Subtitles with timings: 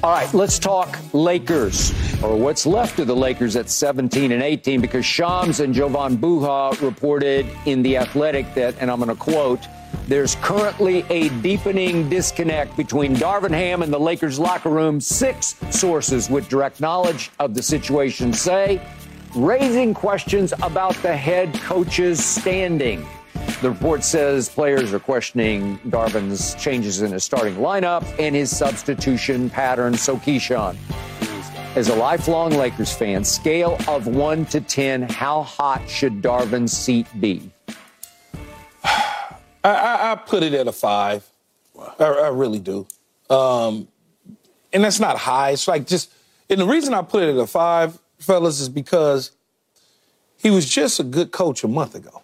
[0.00, 4.80] All right, let's talk Lakers, or what's left of the Lakers at 17 and 18,
[4.80, 9.66] because Shams and Jovan Buha reported in The Athletic that, and I'm going to quote,
[10.06, 15.00] there's currently a deepening disconnect between Darvin Ham and the Lakers locker room.
[15.00, 18.80] Six sources with direct knowledge of the situation say,
[19.34, 23.04] raising questions about the head coach's standing.
[23.60, 29.50] The report says players are questioning Darvin's changes in his starting lineup and his substitution
[29.50, 29.94] pattern.
[29.94, 30.76] So, Keyshawn,
[31.74, 37.08] as a lifelong Lakers fan, scale of 1 to 10, how hot should Darvin's seat
[37.18, 37.50] be?
[38.84, 39.34] I,
[39.64, 41.28] I, I put it at a five.
[41.98, 42.86] I, I really do.
[43.28, 43.88] Um,
[44.72, 45.50] and that's not high.
[45.50, 46.12] It's like just,
[46.48, 49.32] and the reason I put it at a five, fellas, is because
[50.36, 52.22] he was just a good coach a month ago.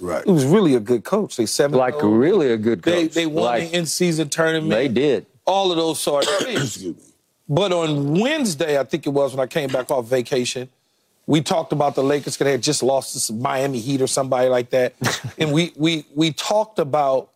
[0.00, 0.24] Right.
[0.24, 1.36] He was really a good coach.
[1.36, 3.12] They seven Like oh really a good coach.
[3.12, 4.70] they won Like, the in season tournament.
[4.70, 5.26] They did.
[5.44, 6.84] All of those sort of things.
[7.48, 10.68] But on Wednesday, I think it was when I came back off vacation,
[11.26, 14.06] we talked about the Lakers because they had just lost to some Miami Heat or
[14.06, 14.94] somebody like that,
[15.38, 17.29] and we we we talked about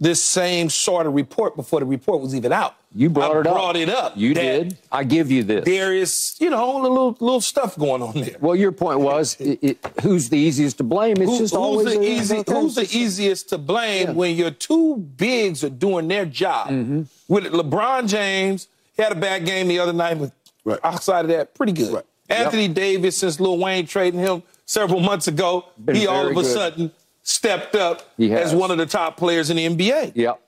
[0.00, 2.76] this same sort of report before the report was even out.
[2.94, 3.54] You brought I it up.
[3.54, 4.16] Brought it up.
[4.16, 4.78] You did.
[4.92, 5.64] I give you this.
[5.64, 8.36] There is, you know, a little little stuff going on there.
[8.40, 11.16] Well, your point was, it, it, who's the easiest to blame?
[11.18, 12.42] It's Who- just who's always the easy?
[12.48, 16.68] Who's the easiest to blame when your two bigs are doing their job?
[16.68, 17.02] Mm-hmm.
[17.28, 20.32] With LeBron James, he had a bad game the other night, but
[20.64, 20.78] Right.
[20.84, 22.02] outside of that, pretty good.
[22.28, 26.34] Anthony Davis, since Lil Wayne trading him several months ago, Been he all of a
[26.34, 26.44] good.
[26.44, 26.90] sudden
[27.28, 30.12] stepped up as one of the top players in the NBA.
[30.14, 30.40] Yep.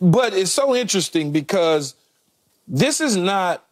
[0.00, 1.94] But it's so interesting because
[2.68, 3.64] this is not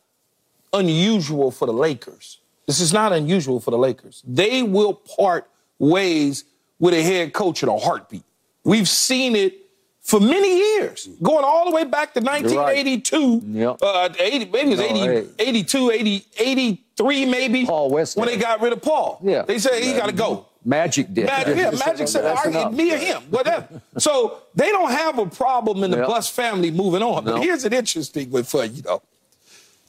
[0.72, 2.38] unusual for the Lakers.
[2.66, 4.22] This is not unusual for the Lakers.
[4.26, 6.44] They will part ways
[6.80, 8.22] with a head coach in a heartbeat.
[8.64, 9.54] We've seen it
[10.02, 13.78] for many years, going all the way back to 1982, Yep.
[13.82, 15.26] uh, 80, maybe it was No, 80, hey.
[15.38, 17.66] 82, 80, 83 maybe.
[17.66, 18.16] Paul Westhead.
[18.16, 19.20] When they got rid of Paul.
[19.22, 19.42] Yeah.
[19.42, 20.46] They said he got to go.
[20.64, 21.26] Magic did.
[21.26, 23.80] Magic, yeah, Magic said, all That's me or him, whatever.
[23.98, 26.06] so they don't have a problem in the Yep.
[26.06, 27.24] Buss family moving on.
[27.24, 29.02] But here's an interesting one for you, though.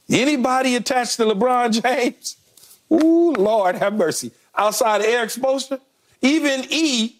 [0.08, 2.36] Anybody attached to LeBron James?
[2.90, 4.30] Ooh, Lord have mercy.
[4.54, 5.80] Outside of Erik Spoelstra,
[6.20, 7.16] even E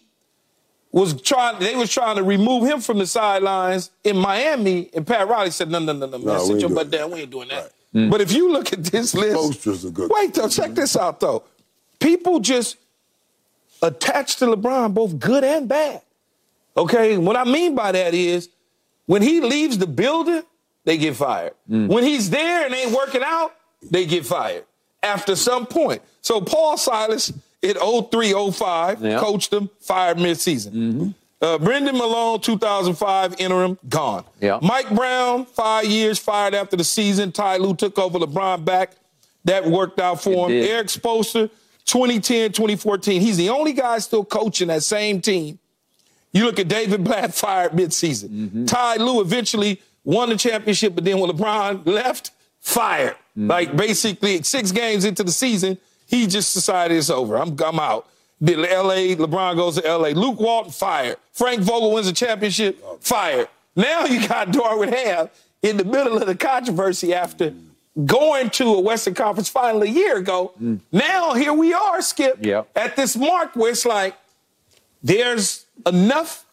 [0.91, 1.59] was trying.
[1.59, 5.69] They was trying to remove him from the sidelines in Miami, and Pat Riley said,
[5.71, 6.97] "No, no, no, no, man, No, we sit your butt that.
[6.97, 7.11] down.
[7.11, 8.11] We ain't doing that." Mm.
[8.11, 10.47] But if you look at this list, Spoelstra's a good wait though.
[10.49, 11.43] Check this out though.
[11.99, 12.77] People just
[13.83, 16.01] attached to LeBron, both good and bad.
[16.75, 18.49] Okay, what I mean by that is
[19.05, 20.41] when he leaves the building,
[20.85, 21.53] they get fired.
[21.67, 23.53] When he's there and ain't working out,
[23.91, 24.65] they get fired
[25.03, 26.01] after some point.
[26.21, 29.19] So Paul Silas in 03, 05, Yeah.
[29.19, 31.13] coached him, fired midseason.
[31.41, 34.23] Uh, Brendan Malone, 2005, interim, gone.
[34.61, 37.31] Mike Brown, five years, fired after the season.
[37.33, 38.91] Ty Lue took over LeBron back.
[39.45, 40.61] That worked out for It him.
[40.61, 40.69] did.
[40.71, 41.49] Erik Spoelstra,
[41.85, 43.21] 2010, 2014.
[43.21, 45.59] He's the only guy still coaching that same team.
[46.31, 48.29] You look at David Blatt fired midseason.
[48.29, 48.65] Mm-hmm.
[48.65, 53.15] Ty Lue eventually won the championship, but then when LeBron left, fired.
[53.37, 53.47] Mm-hmm.
[53.47, 55.77] Like basically six games into the season,
[56.07, 57.37] he just decided it's over.
[57.37, 58.07] I'm, I'm out.
[58.41, 60.09] Did LA, LeBron goes to LA.
[60.09, 61.17] Luke Walton fired.
[61.31, 63.47] Frank Vogel wins the championship, fired.
[63.75, 65.29] Now you got Darvin Ham
[65.61, 67.53] in the middle of the controversy after
[68.05, 70.53] going to a Western Conference final a year ago.
[70.91, 72.45] Now here we are, Skip, Mm.
[72.45, 72.67] Yep.
[72.75, 74.15] at this mark where it's like
[75.03, 76.45] there's enough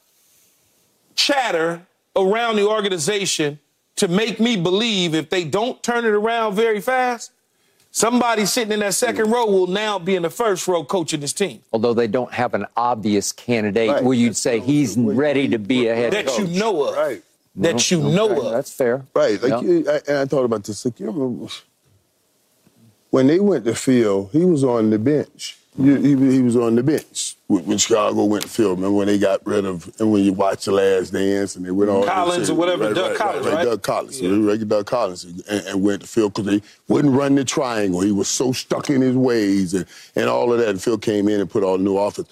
[1.14, 1.82] chatter
[2.16, 3.58] around the organization
[3.96, 7.32] to make me believe if they don't turn it around very fast,
[7.90, 11.32] somebody sitting in that second row will now be in the first row coaching this
[11.32, 11.60] team.
[11.72, 14.02] Although they don't have an obvious candidate Right.
[14.04, 16.38] where you'd say he's ready to be a head That coach.
[16.38, 16.96] That you know of.
[16.96, 17.22] Right.
[17.56, 18.52] That you know Okay, of.
[18.52, 19.04] That's fair.
[19.14, 19.42] Right.
[19.42, 19.60] Like Yeah.
[19.62, 20.84] you, I, and I thought about this.
[20.84, 21.52] Like you remember
[23.10, 25.56] when they went to Phil, he was on the bench.
[25.76, 28.70] He, he, he was on the bench when Chicago went to Phil.
[28.70, 31.70] Remember when they got rid of, and when you watch The Last Dance and they
[31.70, 33.64] went all Collins or whatever, right, Doug right, Collins, right, right?
[33.64, 34.30] Doug Collins, Yeah.
[34.30, 38.00] regular Doug Collins, and, and went to Phil because they wouldn't run the triangle.
[38.00, 39.86] He was so stuck in his ways and,
[40.16, 40.68] and all of that.
[40.68, 42.28] And Phil came in and put all the new offense.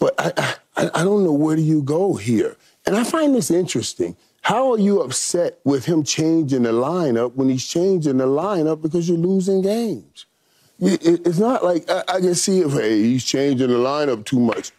[0.00, 2.56] But I, I, I don't know where do you go here.
[2.86, 4.16] And I find this interesting.
[4.48, 9.06] How are you upset with him changing the lineup when he's changing the lineup because
[9.06, 10.24] you're losing games?
[10.80, 14.24] It- it- It's not like I, I can see if hey he's changing the lineup
[14.24, 14.72] too much,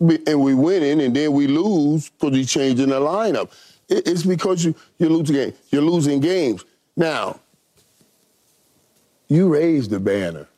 [0.00, 3.50] and we winning, and then we lose because he's changing the lineup.
[3.88, 5.54] It's because you you're losing games.
[5.70, 6.64] You're losing games.
[6.96, 7.38] Now,
[9.28, 10.48] you raised the banner.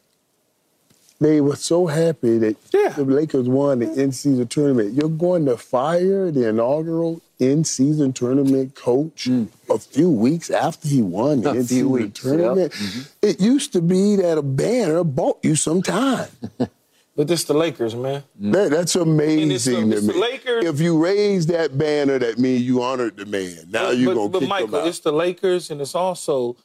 [1.20, 2.90] They were so happy that Yeah.
[2.90, 4.94] the Lakers won the in-season tournament.
[4.94, 9.48] You're going to fire the inaugural in-season tournament coach mm.
[9.70, 12.34] a few weeks after he won the in-season weeks, yep.
[12.38, 12.72] tournament.
[12.72, 13.00] Mm-hmm.
[13.22, 16.28] It used to be that a banner bought you some time.
[17.16, 18.24] But this the Lakers, man.
[18.38, 18.52] Mm.
[18.52, 20.20] That, that's amazing it's the- to it's the me.
[20.20, 23.56] Lakers- If you raise that banner, that means you honored the man.
[23.70, 24.86] Now you're gonna but kick Michael, him out.
[24.86, 26.56] it's the Lakers, and it's also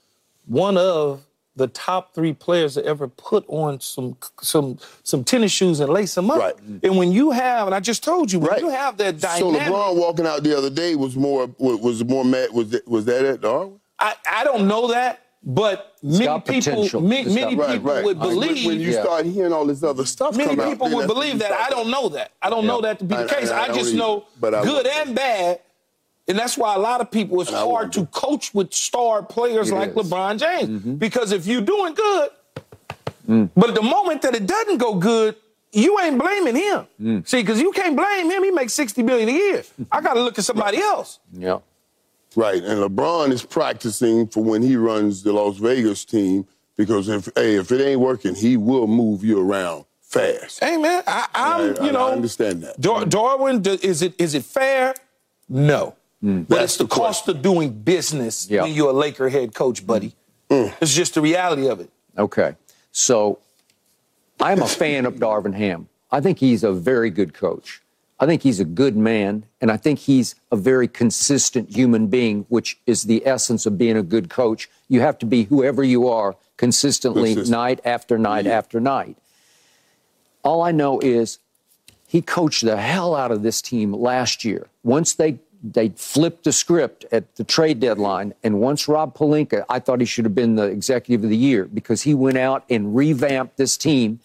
[0.45, 1.24] one of
[1.56, 6.15] the top three players that ever put on some some some tennis shoes and lace
[6.15, 6.39] them up.
[6.39, 6.56] Right.
[6.83, 8.62] And when you have, and I just told you, when Right.
[8.62, 9.62] you have that dynamic.
[9.68, 12.51] so LeBron walking out the other day was more was, was more mad.
[12.53, 13.80] Was that, was that at Darvin?
[14.00, 17.01] I, I don't know that, but many people, potential.
[17.01, 18.03] ma- many got- people right.
[18.06, 18.65] would When- believe.
[18.65, 19.03] when, you Yeah.
[19.03, 21.51] start hearing all this other stuff Many come out, people then would believe that.
[21.51, 22.31] I don't know that.
[22.42, 23.51] I don't know that to be the case.
[23.51, 25.59] I- I I, don't just either, know but I good and bad.
[26.27, 29.75] And that's why a lot of people, it's hard to coach with star players It
[29.75, 29.95] like is.
[29.95, 30.13] Mm-hmm.
[30.13, 30.83] LeBron James.
[31.00, 32.29] Because if you're doing good,
[33.56, 35.35] but at the moment that it doesn't go good,
[35.73, 36.88] you ain't blaming him.
[37.01, 37.27] Mm.
[37.27, 38.44] See, because you can't blame him.
[38.44, 39.63] He makes 60 billion a year.
[39.91, 41.19] I got to look at somebody else.
[41.33, 41.59] Yeah.
[42.35, 46.47] Right, and LeBron is practicing for when he runs the Las Vegas team
[46.77, 50.62] because if hey if it ain't working, he will move you around fast.
[50.62, 52.07] Hey, man, I, I'm, I- you know.
[52.07, 52.79] I understand that.
[52.79, 54.94] Dar- Darvin, is it is it fair?
[55.50, 55.95] No.
[56.21, 58.62] But it's the, the cost of doing business Yeah.
[58.63, 60.13] when you're a Laker head coach, buddy.
[60.50, 60.73] Mm.
[60.81, 61.89] It's just the reality of it.
[62.18, 62.56] Okay.
[62.91, 63.39] So
[64.39, 65.88] I'm a fan of Darvin Ham.
[66.12, 67.81] I think he's a very good coach.
[68.19, 72.45] I think he's a good man, and I think he's a very consistent human being,
[72.50, 74.69] which is the essence of being a good coach.
[74.89, 77.50] You have to be whoever you are consistently, Consistent.
[77.57, 79.17] night after night after night.
[80.44, 81.39] All I know is
[82.07, 84.67] he coached the hell out of this team last year.
[84.83, 89.80] Once they they flipped the script at the trade deadline, and once Rob Pelinka, I
[89.80, 92.96] thought he should have been the executive of the year because he went out and
[92.96, 94.19] revamped this team.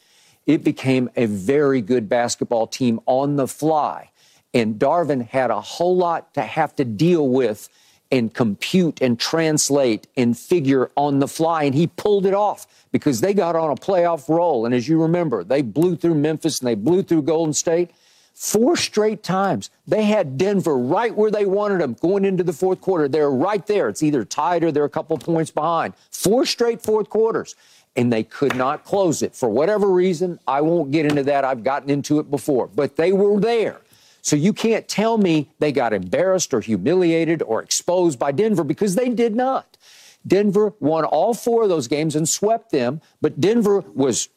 [0.46, 4.10] It became a very good basketball team on the fly.
[4.54, 7.68] And Darvin had a whole lot to have to deal with
[8.10, 11.64] and compute and translate and figure on the fly.
[11.64, 14.64] And he pulled it off because they got on a playoff roll.
[14.64, 17.90] And as you remember, they blew through Memphis and they blew through Golden State.
[18.36, 19.70] Four straight times.
[19.86, 23.08] They had Denver right where they wanted them going into the fourth quarter.
[23.08, 23.88] They're right there.
[23.88, 25.94] It's either tied or they're a couple points behind.
[26.10, 27.56] Four straight fourth quarters.
[27.96, 29.34] And they could not close it.
[29.34, 31.46] For whatever reason, I won't get into that.
[31.46, 32.66] I've gotten into it before.
[32.66, 33.80] But they were there.
[34.20, 38.96] So you can't tell me they got embarrassed or humiliated or exposed by Denver because
[38.96, 39.78] they did not.
[40.26, 44.28] Denver won all four of those games and swept them, but Denver was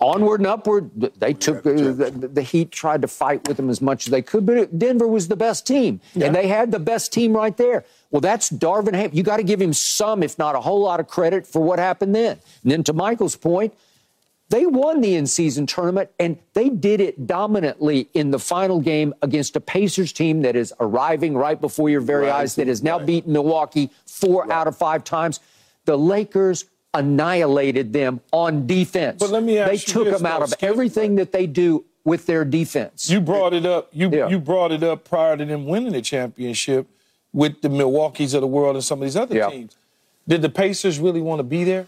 [0.00, 0.90] onward and upward.
[1.18, 4.22] They took uh, the, the Heat tried to fight with them as much as they
[4.22, 7.84] could, but Denver was the best team, and they had the best team right there.
[8.10, 9.10] Well, that's Darvin Ham.
[9.12, 11.78] You got to give him some, if not a whole lot of credit for what
[11.78, 12.38] happened then.
[12.62, 13.74] And then to Michael's point,
[14.50, 19.56] they won the in-season tournament, and they did it dominantly in the final game against
[19.56, 23.06] a Pacers team that is arriving right before your very eyes, that has now right.
[23.06, 25.40] beaten Milwaukee four out of five times.
[25.84, 26.64] The Lakers
[26.98, 29.18] annihilated them on defense.
[29.20, 30.68] But let me ask they you took this, them out of Skip.
[30.68, 33.08] everything that they do with their defense.
[33.08, 33.88] You brought it up.
[33.92, 34.28] You Yeah.
[34.28, 36.86] you brought it up prior to them winning the championship
[37.32, 39.50] with the Milwaukee's of the world and some of these other Yeah.
[39.50, 39.76] teams.
[40.26, 41.86] Did the Pacers really want to be there?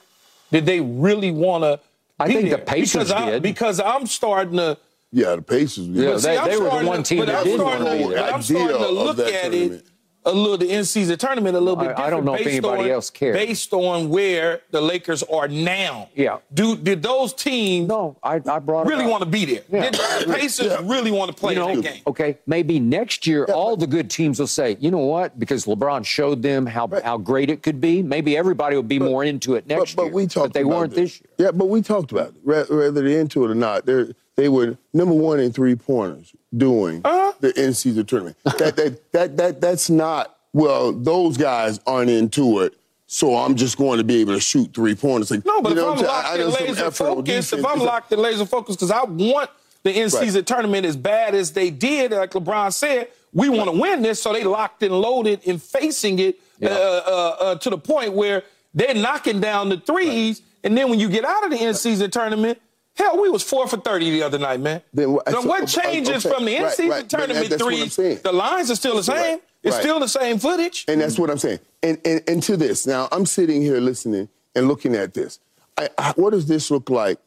[0.53, 1.81] Did they really want to?
[2.19, 2.59] I be think the?
[2.59, 4.77] Pacers because I, because I'm starting to.
[5.13, 5.87] Yeah, the Pacers.
[5.89, 8.17] Yeah, but see, they- they were the one team that did starting wanna be there.
[8.23, 9.73] but I'm starting to Idea look that at tournament.
[9.73, 9.87] it
[10.25, 12.91] a little the in-season tournament a little bit I- I don't know if anybody on,
[12.91, 13.35] else cared.
[13.35, 16.09] Based on where the Lakers are now.
[16.15, 16.39] Yeah.
[16.53, 19.63] Do did those teams no, I, I brought really want to be there?
[19.71, 19.91] Yeah.
[19.91, 19.95] Did
[20.29, 22.03] the Pacers really want to play you know, that game?
[22.07, 26.05] okay, maybe next year all the good teams will say, you know what, because LeBron
[26.05, 28.03] showed them how how great it could be.
[28.03, 30.11] Maybe everybody will be more into it next but, year.
[30.11, 30.55] but we talked.
[30.55, 31.31] they about weren't this year.
[31.39, 32.35] Yeah, but we talked about it.
[32.45, 37.01] Whether they're into it or not, they they were number one in three pointers doing
[37.05, 37.33] Uh-huh.
[37.41, 38.37] the in season tournament.
[38.45, 40.37] that, that that that that's not.
[40.53, 42.75] Well, those guys aren't into it,
[43.07, 45.31] so I'm just going to be able to shoot three pointers.
[45.31, 47.65] Like, No, but you know if I'm locked I- in laser focus, if.
[47.65, 49.49] I'm locked in laser focused, because I want
[49.85, 54.03] the in-season tournament as bad as they did, like LeBron said, we want to win
[54.03, 58.13] this, so they locked and loaded and facing it uh, uh, uh, to the point
[58.13, 58.43] where
[58.75, 62.61] they're knocking down the threes, and then when you get out of the in-season tournament,
[62.97, 64.83] hell, we was four for thirty the other night, man.
[64.93, 67.63] Then what- now, so- what changes okay, from the right, in-season right, that- tournament that's
[67.63, 67.95] what I'm threes?
[67.95, 68.19] saying.
[68.23, 69.17] The lines are still the same.
[69.17, 69.83] Right, It's right.
[69.83, 70.85] still the same footage.
[70.89, 71.61] And that's what I'm saying.
[71.83, 75.39] And, and, and to this, now I'm sitting here listening and looking at this.
[75.79, 77.19] I, I, what does this look like?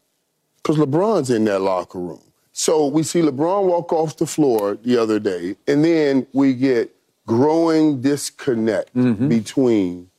[0.57, 2.21] Because LeBron's in that locker room.
[2.51, 6.93] So we see LeBron walk off the floor the other day, and then we get
[7.25, 9.27] growing disconnect Mm-hmm.
[9.27, 10.09] between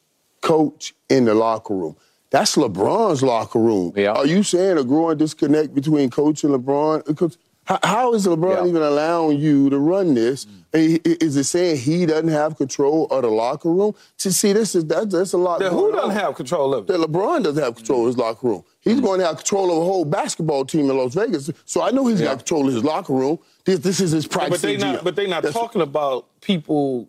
[0.41, 1.97] coach and the locker room.
[2.35, 3.93] That's LeBron's locker room.
[3.95, 4.11] Yeah.
[4.11, 7.07] Are you saying a growing disconnect between coach and LeBron?
[7.07, 8.67] Because how, how is LeBron Yeah.
[8.67, 10.45] even allowing you to run this?
[10.45, 10.51] Mm.
[10.73, 13.95] And he- Is it saying he doesn't have control of the locker room?
[14.19, 15.61] To see, this is that, that's a lot.
[15.61, 16.17] That who doesn't on.
[16.17, 16.93] have control of it?
[16.93, 18.23] That LeBron doesn't have control of his mm.
[18.23, 18.65] locker room.
[18.81, 19.05] He's mm.
[19.05, 21.51] going to have control of a whole basketball team in Las Vegas.
[21.67, 23.39] So I know he's got control of his locker room.
[23.65, 24.61] This, this is his practice.
[24.61, 25.05] But they not.
[25.05, 27.09] But they not talking about people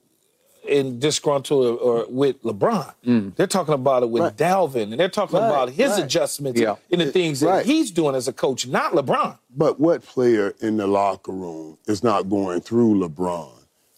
[0.67, 2.93] in disgruntled or, or with LeBron.
[3.05, 3.36] Mm.
[3.36, 4.36] They're talking about it with Right.
[4.38, 6.03] Darvin, and they're talking Right, about his right.
[6.03, 6.75] adjustments Yeah.
[6.91, 7.65] and the things that Right.
[7.65, 9.38] he's doing as a coach, not LeBron.
[9.55, 13.50] But what player in the locker room is not going through LeBron?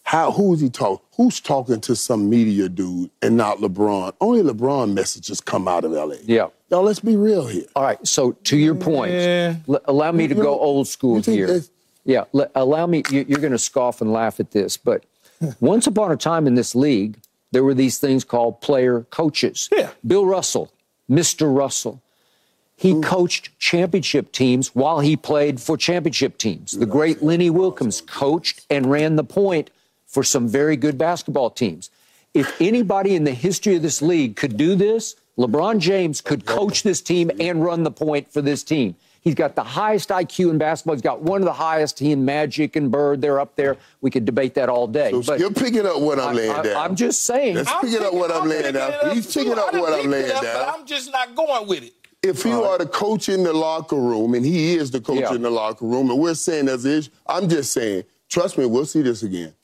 [0.04, 0.32] How?
[0.32, 1.04] Who is he talking?
[1.16, 4.14] Who's talking to some media dude and not LeBron?
[4.22, 6.16] Only LeBron messages come out of LA.
[6.24, 6.46] Yeah.
[6.70, 7.64] Y'all, let's be real here.
[7.76, 7.98] All right.
[8.06, 9.56] So to your point, Yeah.
[9.68, 11.60] l- allow me to You go old school here.
[12.06, 12.24] Yeah.
[12.34, 13.02] l- allow me.
[13.10, 15.04] You, you're going to scoff and laugh at this, but
[15.60, 17.18] once upon a time in this league,
[17.52, 19.68] there were these things called player coaches.
[19.74, 19.90] Yeah.
[20.06, 20.72] Bill Russell,
[21.10, 21.54] Mr.
[21.54, 22.02] Russell.
[22.76, 26.72] He coached championship teams while he played for championship teams.
[26.72, 29.70] The great Lenny Wilkens coached and ran the point
[30.06, 31.90] for some very good basketball teams.
[32.34, 36.84] If anybody in the history of this league could do this, LeBron James could coach
[36.84, 38.94] this team and run the point for this team.
[39.20, 40.94] He's got the highest IQ in basketball.
[40.94, 41.98] He's got one of the highest.
[41.98, 43.76] He and Magic and Bird, they're up there.
[44.00, 45.10] We could debate that all day.
[45.22, 46.66] So you're picking up what I'm laying down.
[46.76, 47.56] I, am just saying.
[47.56, 48.92] That's picking up what I'm laying down.
[48.92, 50.54] up He's picking up what I'm laying up, down.
[50.54, 51.92] But I'm just not going with it.
[52.22, 55.34] If you are the coach in the locker room, and he is the coach Yeah.
[55.34, 58.66] in the locker room, and we're saying there's an issue, I'm just saying, trust me,
[58.66, 59.54] we'll see this again.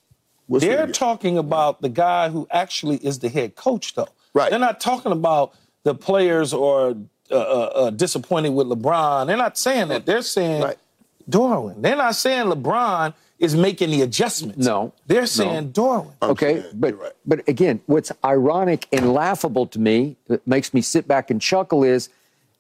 [0.47, 0.93] We'll They're again.
[0.93, 4.09] talking about the guy who actually is the head coach, though.
[4.35, 4.51] Right.
[4.51, 6.97] They're not talking about the players or
[7.35, 9.27] uh, uh, uh, disappointed with LeBron.
[9.27, 10.07] They're not saying that.
[10.07, 10.79] They're saying Right.
[11.29, 11.83] Darvin.
[11.83, 14.65] They're not saying LeBron is making the adjustments.
[14.65, 14.93] No.
[15.07, 16.13] They're saying Darvin.
[16.23, 17.13] Okay, saying, but right.
[17.27, 21.83] but again, what's ironic and laughable to me that makes me sit back and chuckle
[21.83, 22.09] is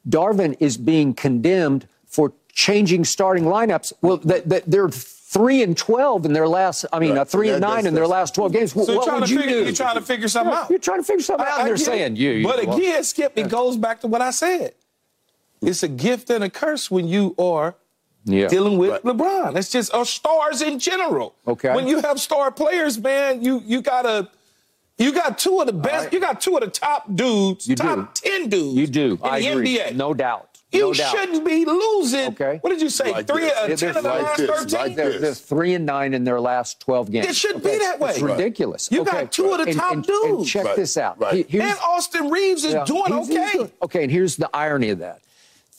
[0.08, 3.92] Darvin is being condemned for changing starting lineups.
[4.00, 4.88] Well, that, that they're
[5.34, 6.86] three and twelve in their last.
[6.92, 7.28] I mean, Right.
[7.28, 8.72] three and nine in their last twelve games.
[8.72, 9.64] So you're what trying would to you figure, do?
[9.64, 10.70] You're trying to figure something Yeah, out.
[10.70, 11.52] You're trying to figure something out.
[11.52, 12.30] I- I and they're get saying you.
[12.30, 14.74] you- But well, again, Skip, it goes back to what I said.
[15.60, 17.74] It's a gift and a curse when you are
[18.24, 18.48] Yeah.
[18.48, 19.02] dealing with Right.
[19.04, 19.56] LeBron.
[19.56, 21.34] It's just or stars in general.
[21.48, 21.74] Okay.
[21.74, 24.28] When you have star players, man, you you gotta
[24.96, 26.12] you got two of the best.
[26.12, 28.30] You got two of the top dudes, You top do.
[28.30, 28.76] ten dudes.
[28.76, 29.18] you do.
[29.22, 29.78] in I the agree.
[29.78, 29.96] NBA.
[29.96, 30.48] No doubt.
[30.74, 32.28] You no shouldn't be losing.
[32.32, 32.58] Okay.
[32.60, 33.12] What did you say?
[33.12, 33.52] Like Three, this.
[33.52, 34.78] uh, Yeah, ten of the they're like last this, thirteen.
[34.78, 37.26] like They're, they're three and nine in their last twelve games.
[37.26, 38.10] It shouldn't be that way.
[38.10, 38.88] It's ridiculous.
[38.90, 39.26] You got Okay.
[39.30, 40.50] two of the And- top and- and dudes.
[40.50, 40.76] check Right.
[40.76, 41.20] this out.
[41.20, 41.46] Right.
[41.46, 43.52] He- here's- and Austin Reaves is Yeah, doing he's- he's okay.
[43.52, 45.20] doing- okay, and here's the irony of that.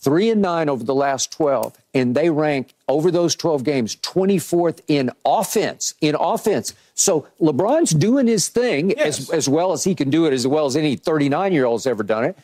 [0.02, 4.82] Three and nine over the last 12, and they rank over those 12 games 24th
[4.88, 5.96] in offense.
[6.00, 6.74] In offense.
[6.94, 9.20] So LeBron's doing his thing Yes.
[9.22, 11.88] as, as well as he can do it, as well as any 39 year old's
[11.88, 12.38] ever done it.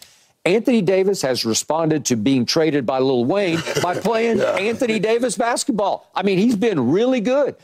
[0.44, 6.10] Anthony Davis has responded to being traded by Lil Wayne by playing Anthony Davis basketball.
[6.16, 7.56] I mean, he's been really good.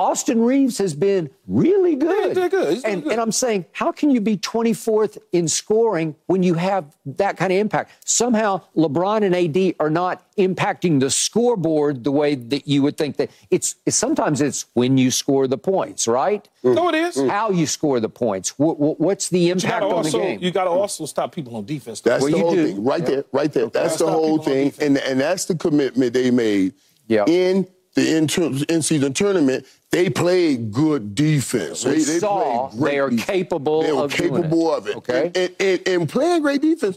[0.00, 2.28] Austin Reaves has been really good.
[2.28, 2.72] he's doing good.
[2.72, 3.12] He's and, good.
[3.12, 7.52] and I'm saying, how can you be 24th in scoring when you have that kind
[7.52, 7.90] of impact?
[8.08, 13.18] Somehow, LeBron and AD are not impacting the scoreboard the way that you would think
[13.18, 13.74] that it's.
[13.84, 16.48] it's sometimes it's when you score the points, right?
[16.64, 16.76] Mm.
[16.76, 17.16] No, it is.
[17.16, 17.28] Mm.
[17.28, 18.50] How you score the points.
[18.52, 20.40] Wh- wh- what's the impact gotta on the game?
[20.40, 22.00] you got to also stop people on defense.
[22.00, 22.66] That's Well, the whole do.
[22.68, 23.06] thing, right Yeah.
[23.16, 23.66] there, right there.
[23.66, 26.72] That's the whole thing, and and that's the commitment they made
[27.06, 27.24] Yeah.
[27.26, 29.66] in the in, in season tournament.
[29.90, 31.84] They played good defense.
[31.84, 33.26] We they, they saw they are defense.
[33.26, 34.96] capable They were of capable of it.
[34.96, 35.26] Okay.
[35.26, 36.96] and, and, and, and playing great defense.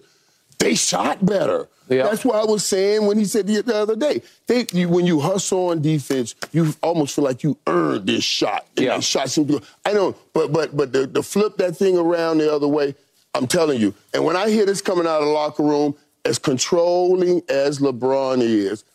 [0.60, 1.68] They shot better.
[1.90, 2.04] Yeah.
[2.04, 4.22] That's what I was saying when he said the, the other day.
[4.48, 8.66] They, you, when you hustle on defense, you almost feel like you earned this shot.
[8.78, 9.00] And Yeah.
[9.00, 9.66] shot seemed to go.
[9.86, 12.96] I know, but but but the, the flip that thing around the other way,
[13.34, 13.94] I'm telling you.
[14.14, 18.40] And when I hear this coming out of the locker room, as controlling as LeBron
[18.42, 18.86] is,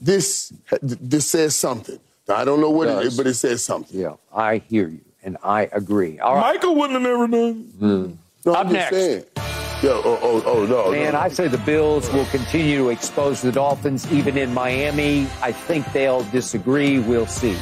[0.00, 1.98] this this says something.
[2.28, 3.06] I don't know what it Does.
[3.06, 3.98] is, but it says something.
[4.00, 6.18] yeah, I hear you, and I agree.
[6.18, 6.54] All right.
[6.54, 7.54] Michael wouldn't have ever done.
[7.78, 8.12] Hmm.
[8.44, 8.96] No, Up I'm just next.
[8.96, 9.24] saying.
[9.82, 10.92] Yeah, oh, oh, oh, no.
[10.94, 11.18] And no.
[11.20, 15.26] I say the Bills will continue to expose the Dolphins even in Miami.
[15.42, 16.98] I think they'll disagree.
[16.98, 17.56] We'll see.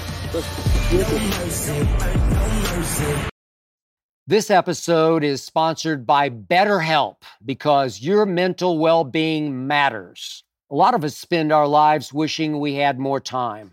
[4.27, 10.45] This episode is sponsored by BetterHelp because your mental well being matters.
[10.71, 13.73] A lot of us spend our lives wishing we had more time.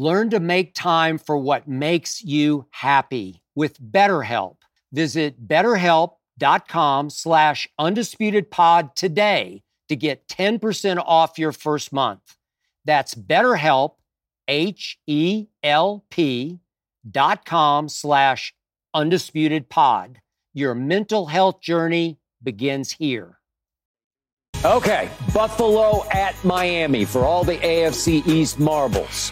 [0.00, 4.56] Learn to make time for what makes you happy with BetterHelp.
[4.94, 12.38] Visit betterhelp.com slash undisputedpod today to get 10% off your first month.
[12.86, 13.96] That's betterhelp,
[14.48, 15.50] H-E-L-P
[17.10, 18.54] dot com slash
[18.96, 20.16] undisputedpod.
[20.54, 23.36] Your mental health journey begins here.
[24.64, 29.30] Okay, Buffalo at Miami for all the AFC East marbles.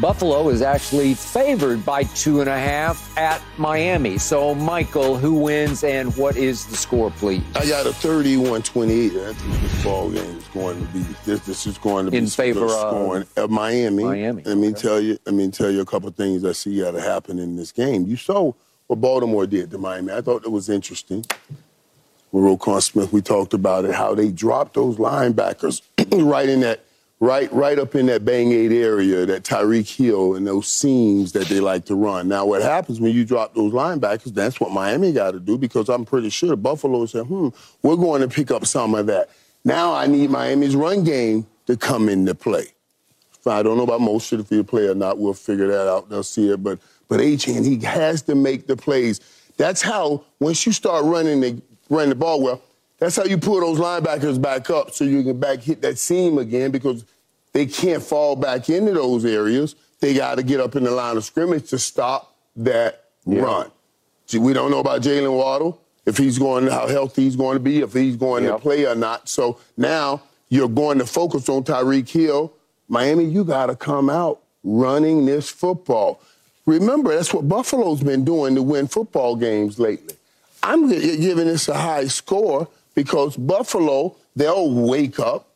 [0.00, 4.16] Buffalo is actually favored by two and a half at Miami.
[4.16, 7.42] So, Michael, who wins and what is the score, please?
[7.56, 9.28] I got a 31-28.
[9.28, 11.40] I think this ball game is going to be this.
[11.40, 14.04] This is going to be In favor of- scoring of Miami.
[14.04, 14.80] Miami, Let me okay.
[14.80, 15.18] tell you.
[15.26, 18.06] Let me tell you a couple things I see got to happen in this game.
[18.06, 18.52] You saw
[18.86, 20.12] what Baltimore did to Miami.
[20.12, 21.24] I thought it was interesting.
[22.30, 23.94] With Roquan Smith, we talked about it.
[23.94, 25.82] How they dropped those linebackers
[26.12, 26.84] right in that.
[27.20, 31.48] Right, right up in that Bang 8 area, that Tyreek Hill and those seams that
[31.48, 32.28] they like to run.
[32.28, 35.88] Now, what happens when you drop those linebackers, that's what Miami got to do because
[35.88, 37.48] I'm pretty sure Buffalo said, hmm,
[37.82, 39.30] we're going to pick up some of that.
[39.64, 42.68] Now I need Miami's run game to come into play.
[43.48, 45.18] I don't know about most of the field play or not.
[45.18, 46.08] We'll figure that out.
[46.08, 46.62] They'll see it.
[46.62, 46.78] But
[47.08, 49.20] but Achane, he has to make the plays.
[49.56, 52.62] That's how once you start running the running the ball well,
[52.98, 56.38] that's how you pull those linebackers back up so you can back hit that seam
[56.38, 57.04] again because
[57.52, 59.74] they can't fall back into those areas.
[60.00, 63.70] They got to get up in the line of scrimmage to stop that run.
[64.26, 67.60] See, we don't know about Jaylen Waddle if he's going, how healthy he's going to
[67.60, 69.28] be, if he's going to play or not.
[69.28, 72.52] So now you're going to focus on Tyreek Hill.
[72.88, 76.20] Miami, you got to come out running this football.
[76.66, 80.14] Remember, that's what Buffalo's been doing to win football games lately.
[80.62, 85.46] I'm giving this a high score because Buffalo, they'll wake up.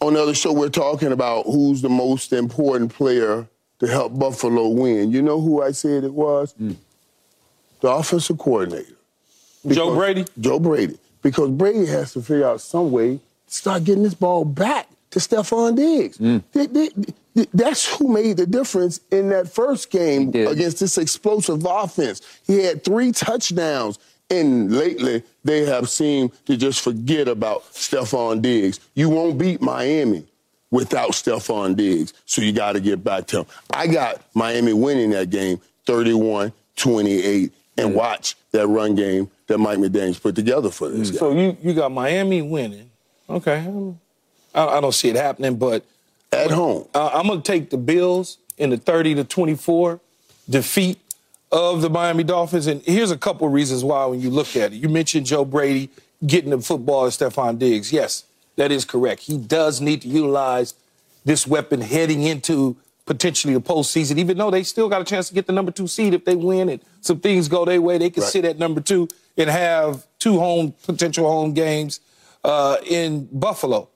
[0.00, 3.44] On the other show, we're talking about who's the most important player
[3.80, 5.10] to help Buffalo win.
[5.10, 6.52] You know who I said it was?
[6.52, 6.72] Hmm.
[7.80, 8.94] The offensive coordinator.
[9.66, 10.26] Joe Brady?
[10.38, 10.96] Joe Brady.
[11.22, 13.20] Because Brady has to figure out some way to
[13.52, 16.18] start getting this ball back to Stefon Diggs.
[16.18, 16.92] Th- th-
[17.34, 22.20] th- That's who made the difference in that first game against this explosive offense.
[22.46, 23.98] He had three touchdowns.
[24.28, 28.80] And lately, they have seemed to just forget about Stefon Diggs.
[28.94, 30.24] You won't beat Miami
[30.70, 32.12] without Stefon Diggs.
[32.26, 33.46] So you got to get back to him.
[33.70, 39.78] I got Miami winning that game 31 28 and watch that run game that Mike
[39.78, 41.18] McDaniels put together for this guy.
[41.18, 42.90] So you you got Miami winning.
[43.30, 43.64] Okay.
[44.54, 45.84] I, I don't see it happening, but
[46.32, 46.86] At home.
[46.94, 50.00] uh, I'm going to take the Bills in the 30 to 24
[50.50, 50.98] defeat
[51.52, 52.66] of the Miami Dolphins.
[52.66, 54.76] And here's a couple of reasons why when you look at it.
[54.76, 55.90] You mentioned Joe Brady
[56.26, 57.92] getting the football to Stefon Diggs.
[57.92, 58.24] Yes,
[58.56, 59.22] that is correct.
[59.22, 60.74] He does need to utilize
[61.24, 65.34] this weapon heading into potentially the postseason, even though they still got a chance to
[65.34, 67.98] get the number two seed if they win and some things go their way.
[67.98, 68.32] They can Right.
[68.32, 72.00] sit at number two and have two home potential home games
[72.44, 73.88] uh, in Buffalo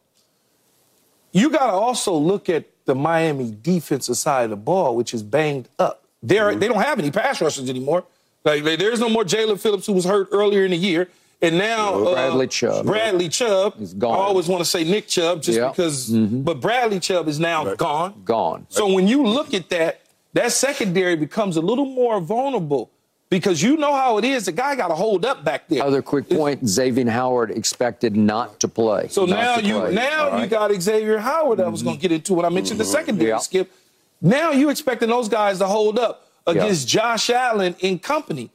[1.32, 5.22] you got to also look at the Miami defensive side of the ball, which is
[5.22, 6.04] banged up.
[6.22, 6.60] They're, mm-hmm.
[6.60, 8.04] They don't have any pass rushers anymore.
[8.44, 11.08] Like like, there's no more Jaelan Phillips who was hurt earlier in the year,
[11.42, 12.86] and now uh, Bradley Chubb.
[12.86, 14.14] Bradley Chubb Is gone.
[14.14, 15.68] I always want to say Nick Chubb just Yeah.
[15.68, 16.42] because, mm-hmm.
[16.42, 18.22] but Bradley Chubb is now gone.
[18.24, 18.66] Gone.
[18.68, 20.00] So when you look at that,
[20.32, 22.90] that secondary becomes a little more vulnerable
[23.30, 24.46] because you know how it is.
[24.46, 25.82] The guy got to hold up back there.
[25.82, 29.08] Other quick point: Xavier Howard expected not to play.
[29.08, 29.94] So now you play.
[29.94, 31.60] now you got Xavier Howard.
[31.60, 31.88] I was mm-hmm.
[31.88, 33.38] going to get into when I mentioned the secondary Yeah.
[33.38, 33.72] skip.
[34.20, 38.50] Now you're expecting those guys to hold up against Josh Allen and company.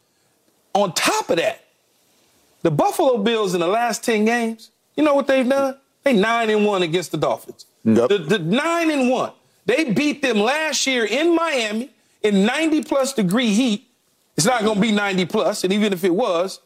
[0.74, 1.64] On top of that,
[2.62, 5.78] the Buffalo Bills in the last ten games, you know what they've done?
[6.04, 7.66] They nine and one against the Dolphins.
[7.84, 8.10] Yep.
[8.10, 9.32] The, the nine and one.
[9.66, 11.90] They beat them last year in Miami
[12.22, 13.88] in 90 plus degree heat.
[14.38, 16.60] It's not going to be 90 plus, and even if it was,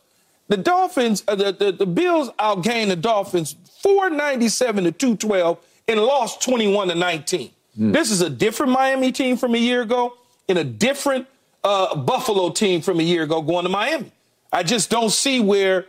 [0.48, 5.58] the Dolphins, uh, the, the, the Bills outgained the Dolphins 497 to 212
[5.88, 7.52] and lost 21 to 19.
[7.80, 10.14] This is a different Miami team from a year ago
[10.50, 11.28] and a different
[11.64, 14.12] uh, Buffalo team from a year ago going to Miami.
[14.52, 15.86] I just don't see where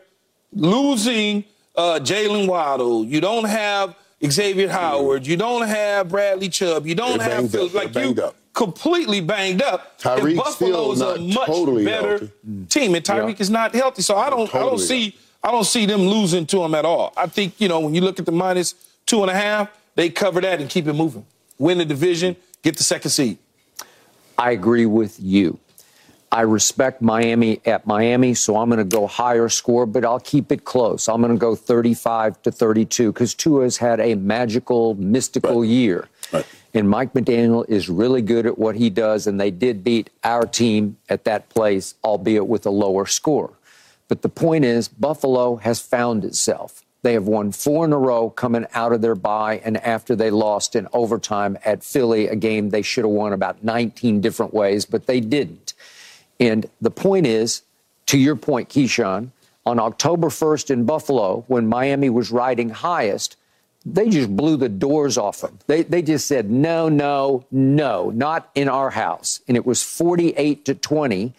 [0.54, 1.44] losing
[1.76, 7.18] uh, Jaylen Waddle, you don't have Xavier Howard, you don't have Bradley Chubb, you don't
[7.18, 8.36] They're have like you up.
[8.52, 9.98] completely banged up.
[9.98, 12.30] Tyreek's and Buffalo is a much totally better healthy.
[12.68, 14.02] team, and Tyreek is not healthy.
[14.02, 16.84] So I don't, I don't Totally see, I don't see them losing to him at
[16.84, 17.12] all.
[17.16, 18.74] I think you know when you look at the minus
[19.06, 21.24] two and a half, they cover that and keep it moving.
[21.60, 23.36] Win the division, get the second seed.
[24.38, 25.58] I agree with you.
[26.32, 30.50] I respect Miami at Miami, so I'm going to go higher score, but I'll keep
[30.50, 31.06] it close.
[31.06, 35.68] I'm going to go 35 to 32 because Tua's had a magical, mystical Right.
[35.68, 36.08] year.
[36.32, 36.46] Right.
[36.72, 40.46] And Mike McDaniel is really good at what he does, and they did beat our
[40.46, 43.50] team at that place, albeit with a lower score.
[44.08, 46.82] But the point is, Buffalo has found itself.
[47.02, 50.30] They have won four in a row coming out of their bye and after they
[50.30, 54.84] lost in overtime at Philly, a game they should have won about 19 different ways,
[54.84, 55.74] but they didn't.
[56.38, 57.62] And the point is,
[58.06, 59.30] to your point, Keyshawn,
[59.64, 63.36] on October 1st in Buffalo, when Miami was riding highest,
[63.86, 65.58] they just blew the doors off them.
[65.66, 69.40] They, they just said, no, no, no, not in our house.
[69.48, 71.32] And it was 48 to 20.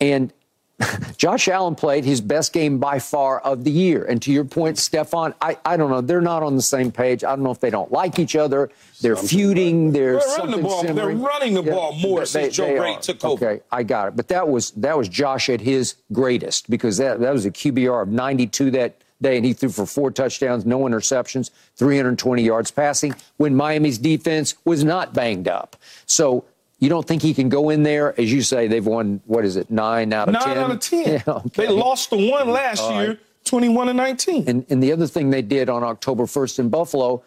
[0.00, 0.32] And
[1.16, 4.04] Josh Allen played his best game by far of the year.
[4.04, 6.00] And to your point, Stefon, I, I don't know.
[6.00, 7.22] They're not on the same page.
[7.22, 8.70] I don't know if they don't like each other.
[9.00, 9.92] They're feuding.
[9.92, 13.24] There's They're running the something ball- they're running the ball more since Joe Brady took
[13.24, 13.50] over.
[13.50, 14.16] Okay, I got it.
[14.16, 18.02] But that was that was Josh at his greatest because that, that was a QBR
[18.02, 23.14] of 92 that day, and he threw for four touchdowns, no interceptions, 320 yards passing
[23.36, 25.76] when Miami's defense was not banged up.
[26.06, 26.44] So
[26.84, 29.56] you don't think he can go in there, as you say, they've won what is
[29.56, 30.58] it, nine out of Nine ten?
[30.58, 31.04] out of ten.
[31.26, 31.66] Yeah, okay.
[31.66, 34.44] They lost the one last year, 21 and 19.
[34.48, 37.22] And, and the other thing they did on October 1st in Buffalo,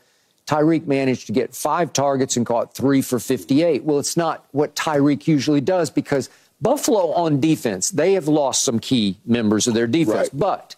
[0.45, 3.83] Tyreek managed to get five targets and caught three for 58.
[3.83, 6.29] Well, it's not what Tyreek usually does because
[6.61, 10.39] Buffalo on defense, they have lost some key members of their defense, Right.
[10.39, 10.75] but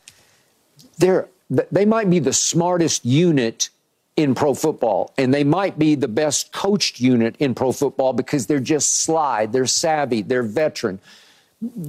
[0.98, 1.28] they're,
[1.72, 3.70] they might be the smartest unit
[4.20, 8.48] in pro football, and they might be the best coached unit in pro football because
[8.48, 11.00] they're just slide, they're savvy, they're veteran.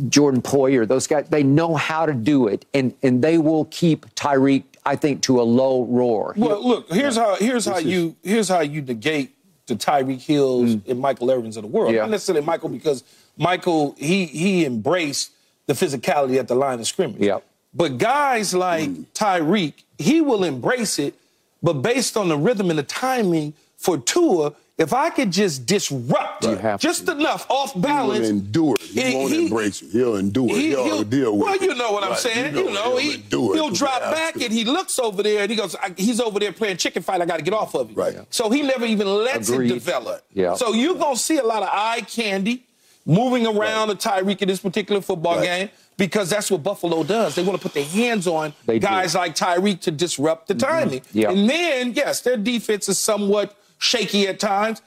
[0.08, 4.06] Jordan Poyer, those guys, they know how to do it, and, and they will keep
[4.14, 6.34] Tyreek, I think, to a low roar.
[6.36, 9.34] Well, look, here's how here's how you here's how you negate
[9.66, 11.92] the Tyreek Hills and Michael Irvins of the world.
[11.92, 11.96] Mm.
[11.96, 12.00] Yeah.
[12.02, 13.02] Not necessarily Michael because
[13.36, 15.32] Michael he he embraced
[15.66, 17.20] the physicality at the line of scrimmage.
[17.20, 17.44] Yep.
[17.72, 21.14] But guys like Tyreek, he will embrace it,
[21.62, 26.44] but based on the rhythm and the timing for Tua, if I could just disrupt
[26.44, 27.12] You have just to.
[27.12, 28.80] enough off balance, He'll balance, endure it.
[28.82, 29.90] He, He- won't he- embrace it.
[29.90, 30.54] He'll endure it.
[30.56, 31.62] he- He'll, he'll- deal with well, it.
[31.62, 32.18] you know what I'm Right.
[32.18, 32.56] saying.
[32.56, 34.44] You know, he'll he, endure he'll drop back absolute.
[34.46, 37.20] and he looks over there and he goes, I, he's over there playing chicken fight.
[37.20, 37.96] I got to get off of it.
[37.96, 38.16] Right.
[38.30, 39.70] So he never even lets Agreed.
[39.70, 40.24] it develop.
[40.32, 40.54] Yeah.
[40.54, 42.64] So you're going to see a lot of eye candy
[43.10, 45.44] moving around the Tyreek in this particular football Right.
[45.44, 47.34] game because that's what Buffalo does.
[47.34, 48.86] They want to put their hands on They do.
[48.86, 48.94] Mm-hmm.
[48.94, 51.02] guys like Tyreek to disrupt the timing.
[51.12, 51.30] Yeah.
[51.30, 54.80] And then, yes, their defense is somewhat shaky at times,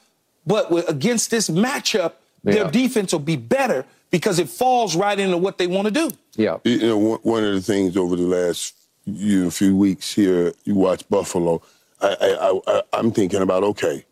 [0.47, 5.37] but with, against this matchup, their defense will be better because it falls right into
[5.37, 6.09] what they want to do.
[6.35, 6.57] Yeah.
[6.63, 8.73] You know, one- one of the things over the last
[9.05, 11.61] you know, few weeks here, you watch Buffalo.
[12.01, 14.05] I, I, I, I, I'm thinking about okay.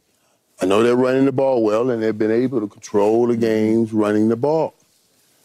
[0.62, 3.92] I know they're running the ball well, and they've been able to control the games
[3.92, 4.76] running the ball.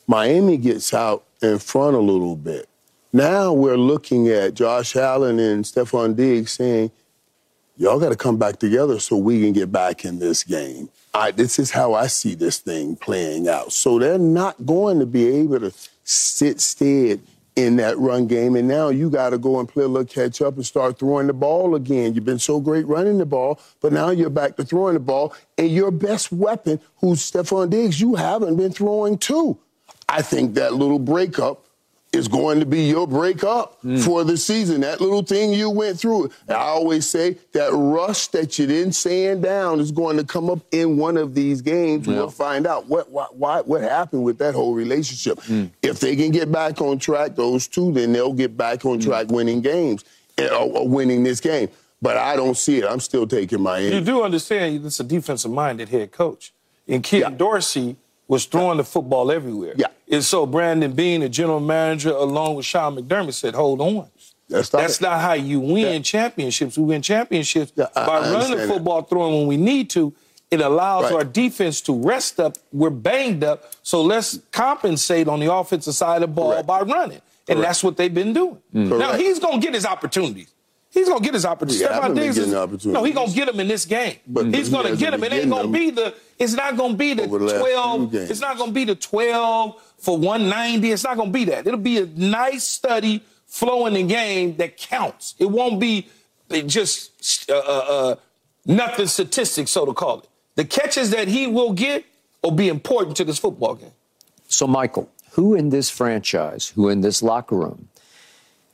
[0.06, 2.68] Miami gets out in front a little bit.
[3.12, 6.90] Now we're looking at Josh Allen and Stefon Diggs saying,
[7.78, 10.90] y'all got to come back together so we can get back in this game.
[11.14, 13.72] I, this is how I see this thing playing out.
[13.72, 15.72] So they're not going to be able to
[16.04, 17.20] sit stead
[17.56, 18.54] in that run game.
[18.54, 21.26] And now you got to go and play a little catch up and start throwing
[21.26, 22.14] the ball again.
[22.14, 25.34] You've been so great running the ball, but now you're back to throwing the ball.
[25.56, 29.58] And your best weapon, who's Stefon Diggs, you haven't been throwing to.
[30.08, 31.65] I think that little breakup
[32.16, 34.02] is going to be your breakup Mm.
[34.04, 34.80] for the season.
[34.80, 36.30] That little thing you went through.
[36.48, 40.60] I always say that rush that you didn't sand down is going to come up
[40.72, 42.06] in one of these games.
[42.06, 45.38] We'll find out what what why, what happened with that whole relationship.
[45.42, 45.70] Mm.
[45.82, 49.04] If they can get back on track, those two, then they'll get back on Mm.
[49.04, 50.04] track winning games
[50.38, 51.68] eh, or, winning this game.
[52.02, 52.84] But I don't see it.
[52.84, 53.94] I'm still taking Miami.
[53.94, 56.52] You do understand it's a defensive minded head coach.
[56.88, 57.30] And Ken Yeah.
[57.30, 57.96] Dorsey
[58.28, 59.74] was throwing the football everywhere.
[59.76, 59.86] Yeah.
[60.10, 64.08] And so Brandon Beane, the general manager, along with Sean McDermott, said, hold on.
[64.48, 65.98] That's not That's not how you win Yeah.
[66.00, 66.78] championships.
[66.78, 68.74] We win championships Yeah, I- by I running the understand that.
[68.74, 70.12] football, throwing when we need to.
[70.50, 71.14] It allows Right.
[71.14, 72.56] our defense to rest up.
[72.72, 76.66] We're banged up, so let's compensate on the offensive side of the ball Correct.
[76.68, 77.20] by running.
[77.48, 77.62] And Correct.
[77.62, 78.58] that's what they've been doing.
[78.72, 78.98] Mm.
[78.98, 80.48] Now he's gonna get his opportunities.
[80.96, 81.80] He's gonna get his opportunities.
[81.80, 82.86] He haven't Stefon Diggs is, opportunities.
[82.86, 84.16] no, he's gonna get them in this game.
[84.26, 85.20] But- but he's he gonna hasn't get them.
[85.20, 85.72] been It ain't gonna them.
[85.72, 86.14] be the.
[86.38, 88.14] It's not gonna be the the twelve.
[88.14, 90.92] It's not gonna be the twelve for one ninety.
[90.92, 91.66] It's not gonna be that.
[91.66, 95.34] It'll be a nice study flow in the game that counts.
[95.38, 96.08] It won't be
[96.66, 98.16] just uh, uh, uh,
[98.64, 100.28] nothing statistics, so to call it.
[100.54, 102.04] The catches that he will get
[102.42, 103.92] will be important to this football game.
[104.48, 107.88] So, Michael, who in this franchise, who in this locker room,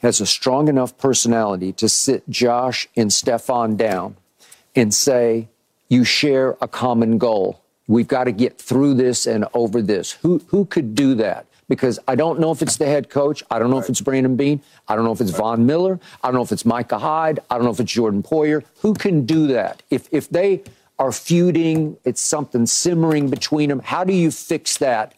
[0.03, 4.17] has a strong enough personality to sit Josh and Stefon down
[4.75, 5.49] and say,
[5.89, 7.63] you share a common goal.
[7.87, 10.13] We've got to get through this and over this.
[10.13, 11.47] Who, who could do that?
[11.69, 13.43] Because I don't know if it's the head coach.
[13.51, 14.61] I don't know if it's Brandon Beane.
[14.89, 16.01] I don't know if it's Von Miller.
[16.23, 17.41] I don't know if it's Micah Hyde.
[17.51, 18.63] I don't know if it's Jordan Poyer.
[18.81, 19.83] Who can do that?
[19.91, 20.63] If, if they
[20.99, 25.15] are feuding, it's something simmering between them, how do you fix that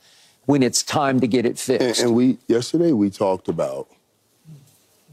[0.47, 2.03] when it's time to get it And, fixed?
[2.03, 3.89] and we yesterday we talked about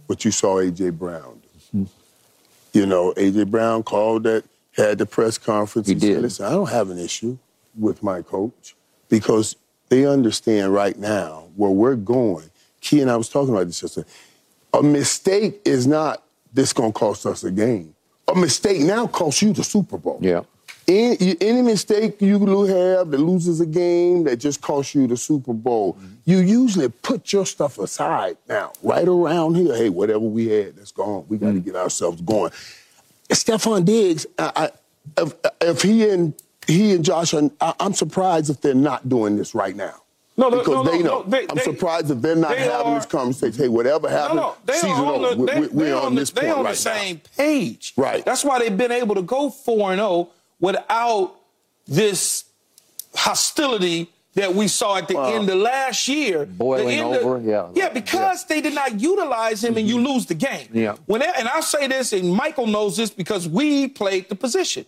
[0.08, 1.42] what you saw AJ Brown.
[1.74, 1.88] do.
[2.74, 4.44] You know, AJ Brown called that,
[4.76, 5.88] had the press conference.
[5.88, 6.14] He and did.
[6.16, 7.38] Said, Listen, I don't have an issue
[7.78, 8.76] with my coach
[9.10, 9.56] because
[9.90, 12.50] they understand right now where we're going.
[12.80, 14.10] Key and I was talking about this yesterday.
[14.74, 17.94] A mistake is not this going to cost us a game.
[18.28, 20.18] A mistake now costs you the Super Bowl.
[20.22, 20.44] Yeah.
[20.88, 25.54] Any, any mistake you have that loses a game that just costs you the Super
[25.54, 26.08] Bowl, mm-hmm.
[26.26, 29.76] you usually put your stuff aside now, right around here.
[29.76, 31.26] Hey, whatever we had, that's gone.
[31.30, 31.66] We got to mm.
[31.66, 32.52] get ourselves going.
[33.30, 34.52] Stefon Diggs, I,
[35.18, 36.34] I, if, if he and
[36.68, 40.02] he and Josh are, I, I'm surprised if they're not doing this right now.
[40.38, 41.22] No, no, because no, they know.
[41.22, 43.62] no, they- I'm they- surprised if they're not they having are- this conversation.
[43.62, 45.36] Hey, whatever No, happened, no, they season on over.
[45.36, 46.96] the, We- they, we- we're on, on the, this they point on right the now.
[46.98, 47.94] same page.
[47.96, 48.26] Right.
[48.26, 50.30] That's why they've been able to go four and zero
[50.62, 51.36] without
[51.88, 52.46] this
[53.14, 56.46] hostility that we saw at the end of last year.
[56.46, 57.68] Boiling The end of- yeah.
[57.74, 60.06] Yeah, because they did not utilize him, and you mm-hmm.
[60.06, 60.70] lose the game.
[60.72, 60.96] Yeah.
[61.06, 64.86] When and I'll say this, and Michael knows this because we played the position.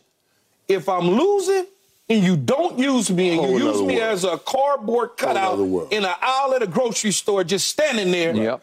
[0.68, 1.66] If I'm losing.
[2.10, 4.00] And you don't use me, and Whole you use me world.
[4.00, 5.58] as a cardboard cutout
[5.90, 8.36] in an aisle at a grocery store, just standing there.
[8.36, 8.62] Yep.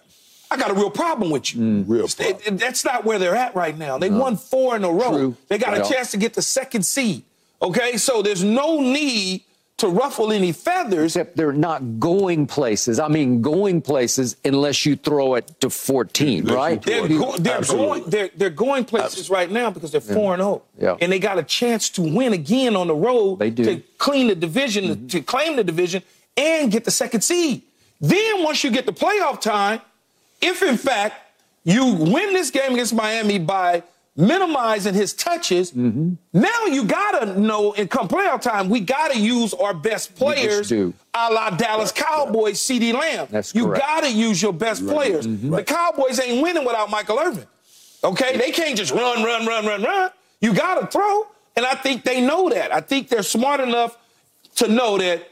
[0.51, 1.61] I got a real problem with you.
[1.61, 2.37] Mm, real problem.
[2.45, 3.99] it- that's not where they're at right now.
[3.99, 5.11] They won four in a row.
[5.11, 5.37] True.
[5.49, 5.85] They got Yeah.
[5.85, 7.23] a chance to get the second seed.
[7.63, 9.43] Okay, so there's no need
[9.77, 11.17] to ruffle any feathers.
[11.17, 12.99] Except they're not going places.
[12.99, 16.83] I mean, going places unless you throw it to 14, Unless right?
[16.83, 18.05] throw They're, go- they're going.
[18.07, 20.63] They're, they're going places right now because they're four and oh.
[20.79, 21.05] zero, Yeah.
[21.05, 23.39] and they got a chance to win again on the road.
[23.39, 23.65] They do.
[23.65, 25.07] to clean the division, mm-hmm.
[25.09, 26.03] to claim the division,
[26.37, 27.63] and get the second seed.
[28.01, 29.81] Then once you get the playoff time,
[30.41, 31.15] if in fact
[31.65, 33.83] you win this game against Miami by
[34.17, 36.15] minimizing his touches, Mm-hmm.
[36.33, 40.93] now you gotta know in come playoff time we gotta use our best players, do.
[41.15, 43.29] a la Dallas Cowboys, CeeDee Lamb.
[43.31, 43.81] That's you correct.
[43.83, 45.27] gotta use your best players.
[45.27, 47.47] The Cowboys ain't winning without Michael Irvin.
[48.03, 50.11] Okay, they can't just run, run, run, run, run.
[50.41, 51.27] You gotta throw,
[51.57, 52.75] and I think they know that.
[52.75, 53.97] I think they're smart enough
[54.57, 55.27] to know that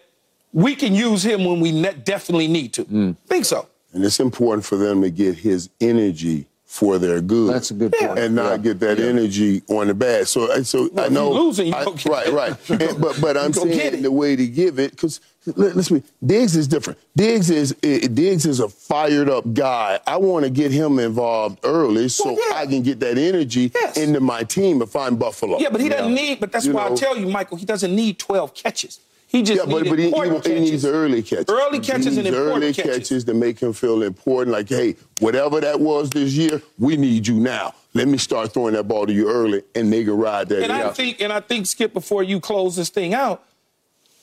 [0.52, 2.84] we can use him when we ne- definitely need to.
[2.84, 3.16] Mm.
[3.26, 3.66] Think so.
[3.98, 7.52] And it's important for them to get his energy for their good.
[7.52, 8.16] That's a good point.
[8.16, 8.56] And not Yeah.
[8.58, 10.28] get that energy on the bad.
[10.28, 11.32] So, so Well, I if you know.
[11.32, 12.56] losing, you I- don't get right, right.
[12.80, 15.18] And- but but I'm You saying the way to give it because
[15.56, 17.00] listen, Diggs is different.
[17.16, 19.98] Diggs is Diggs is a fired up guy.
[20.06, 22.56] I want to get him involved early so Well, yeah.
[22.58, 23.96] I can get that energy Yes.
[23.96, 25.58] into my team if I'm Buffalo.
[25.58, 26.38] Yeah, but he doesn't need.
[26.38, 29.00] But that's You why I tell you, Michael, he doesn't need 12 catches.
[29.30, 31.44] He just Yeah, but, needed but he, he, important he needs early catches.
[31.50, 33.24] Early catches he and needs important early catches.
[33.24, 34.52] to make him feel important.
[34.56, 37.74] Like, hey, whatever that was this year, we need you now.
[37.92, 40.62] Let me start throwing that ball to you early, and they can ride that.
[40.62, 40.96] And I out.
[40.96, 43.44] think, and I think, Skip, before you close this thing out,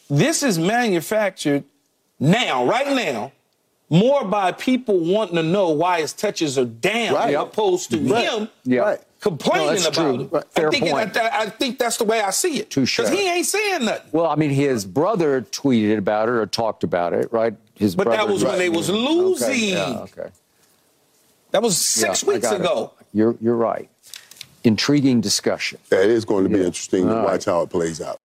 [0.09, 1.63] this is manufactured
[2.19, 3.31] now, right now,
[3.89, 7.31] more by people wanting to know why his touches are down Right.
[7.33, 8.27] opposed to Right.
[8.27, 8.49] him.
[8.63, 8.79] Yeah.
[8.79, 8.99] Right.
[9.29, 10.37] Complaining No, that's about true.
[10.39, 10.51] it.
[10.51, 11.17] Fair I think point.
[11.17, 12.69] I, I think that's the way I see it.
[12.69, 12.97] Touche.
[12.97, 14.09] Because he ain't saying nothing.
[14.11, 17.55] Well, I mean, his brother tweeted about it or talked about it, right?
[17.73, 19.47] His But that brother- was when they was losing.
[19.49, 20.29] Okay, yeah, okay.
[21.51, 22.61] That was six Yeah, weeks got it.
[22.61, 22.93] ago.
[23.13, 23.89] You're you're right.
[24.63, 25.79] Intriguing discussion.
[25.89, 27.25] That is going to be interesting to All right.
[27.33, 28.17] watch how it plays out.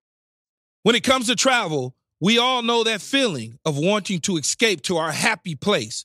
[0.82, 4.96] When it comes to travel, we all know that feeling of wanting to escape to
[4.96, 6.04] our happy place,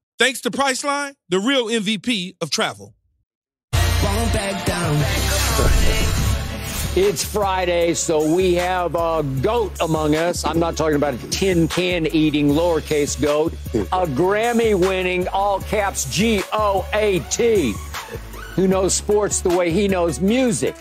[0.21, 2.93] Thanks to Priceline, the real MVP of travel.
[6.95, 10.45] It's Friday, so we have a goat among us.
[10.45, 16.05] I'm not talking about a tin can eating lowercase goat, a Grammy winning all caps
[16.13, 17.73] G O A T,
[18.53, 20.75] who knows sports the way he knows music.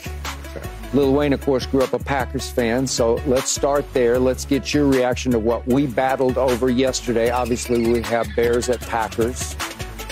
[0.93, 4.19] Lil Wayne, of course, grew up a Packers fan, so let's start there.
[4.19, 7.31] Let's get your reaction to what we battled over yesterday.
[7.31, 9.55] Obviously, we have Bears at Packers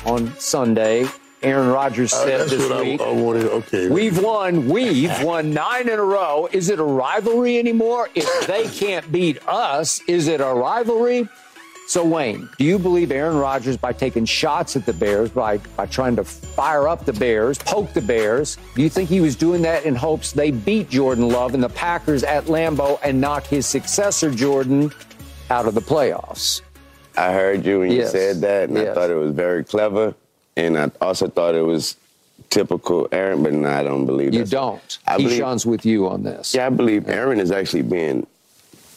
[0.07, 1.07] on Sunday.
[1.43, 3.01] Aaron Rodgers Uh, said that's this what I, week.
[3.01, 3.45] I wanted.
[3.47, 3.89] Okay.
[3.89, 4.69] We've won.
[4.69, 6.49] We've won nine in a row.
[6.53, 8.09] Is it a rivalry anymore?
[8.15, 11.29] If they can't beat us, is it a rivalry?
[11.89, 15.87] So, Wayne, do you believe Aaron Rodgers, by taking shots at the Bears, by, by
[15.87, 19.63] trying to fire up the Bears, poke the Bears, do you think he was doing
[19.63, 23.65] that in hopes they beat Jordan Love and the Packers at Lambeau and knock his
[23.67, 24.93] successor, Jordan,
[25.49, 26.61] out of the playoffs?
[27.17, 28.13] I heard you when you Yes.
[28.13, 28.91] said that, and Yes.
[28.91, 30.15] I thought it was very clever.
[30.59, 31.97] And I also thought it was
[32.51, 34.99] typical Aaron, but no, I don't believe You don't.
[35.07, 36.55] I believe, Keyshawn's with you on this.
[36.55, 38.27] yeah, I believe Aaron is actually being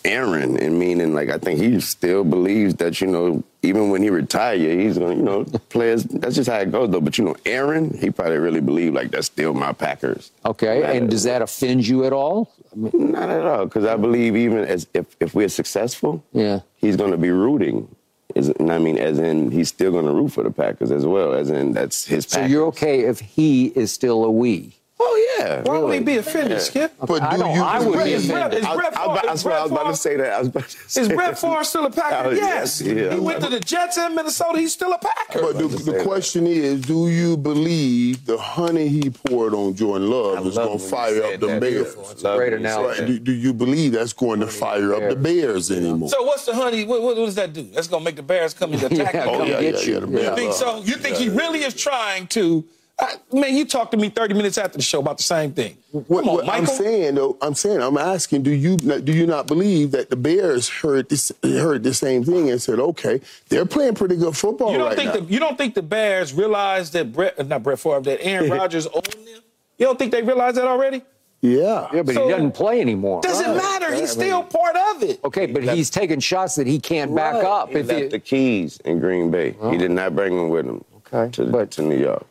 [0.05, 4.09] Aaron, and meaning like I think he still believes that you know even when he
[4.09, 6.03] retire, he's gonna you know players.
[6.03, 7.01] That's just how it goes though.
[7.01, 10.31] But you know, Aaron, he probably really believed like that's still my Packers.
[10.45, 10.97] Okay.
[10.97, 12.51] And does that offend you at all?
[12.71, 16.61] I mean, Not at all, because I believe even as if if we're successful, Yeah.
[16.77, 17.93] he's going to be rooting.
[18.33, 21.05] Is and I mean, as in he's still going to root for the Packers as
[21.05, 22.25] well, as in that's his.
[22.25, 24.77] so you're okay if he is still a we?
[25.03, 25.61] Oh yeah.
[25.63, 26.93] Why would he be offended, Skip?
[26.99, 27.61] But I do don't- you?
[27.63, 29.81] I would be Is Brett, is I, Brett I, Favre- I, swear I was Brett
[29.81, 30.33] about to say that.
[30.33, 31.39] I was about to say Is Brett that.
[31.39, 32.29] Favre still a Packer?
[32.29, 32.81] Oh, yes.
[32.81, 33.13] yes, yeah.
[33.15, 34.59] He went to the Jets in Minnesota.
[34.59, 35.41] He's still a Packer.
[35.41, 40.45] But the, the question is, do you believe the honey he poured on Jordan Love
[40.45, 41.59] I is going to fire up the.
[41.59, 41.95] Bears?
[42.11, 42.87] It's a great when analogy.
[42.89, 42.97] Right.
[42.99, 43.07] that.
[43.07, 46.09] Do, do you believe that's going to fire up the Bears anymore?
[46.09, 46.85] So what's the honey?
[46.85, 47.63] What, what, what does that do?
[47.63, 49.93] That's gonna make the Bears come and attack oh yeah, yeah, get yeah.
[49.93, 49.99] you.
[50.01, 50.81] The You Bears You think so?
[50.83, 52.63] You think he really is trying to?
[53.01, 55.75] I, man, you talked to me 30 minutes after the show about the same thing.
[55.91, 59.25] What, Come on, what I'm saying though, I'm saying, I'm asking, do you do you
[59.25, 63.65] not believe that the Bears heard this heard the same thing and said, okay, they're
[63.65, 65.19] playing pretty good football you don't right think now?
[65.21, 68.49] the you don't think the Bears realize that Brett uh, not Brett Favre that Aaron
[68.57, 69.41] Rodgers owned them?
[69.79, 71.01] You don't think they realize that already?
[71.41, 71.87] yeah.
[71.91, 73.21] Yeah, but So- he doesn't play anymore.
[73.21, 73.95] Doesn't matter.
[73.95, 75.19] He's still part of it.
[75.23, 77.69] Okay, but he's taking shots that he can't back up.
[77.69, 79.55] He If left he, the keys in Green Bay.
[79.71, 80.83] He did not bring them with him.
[81.11, 82.25] Okay, To, but- to New York.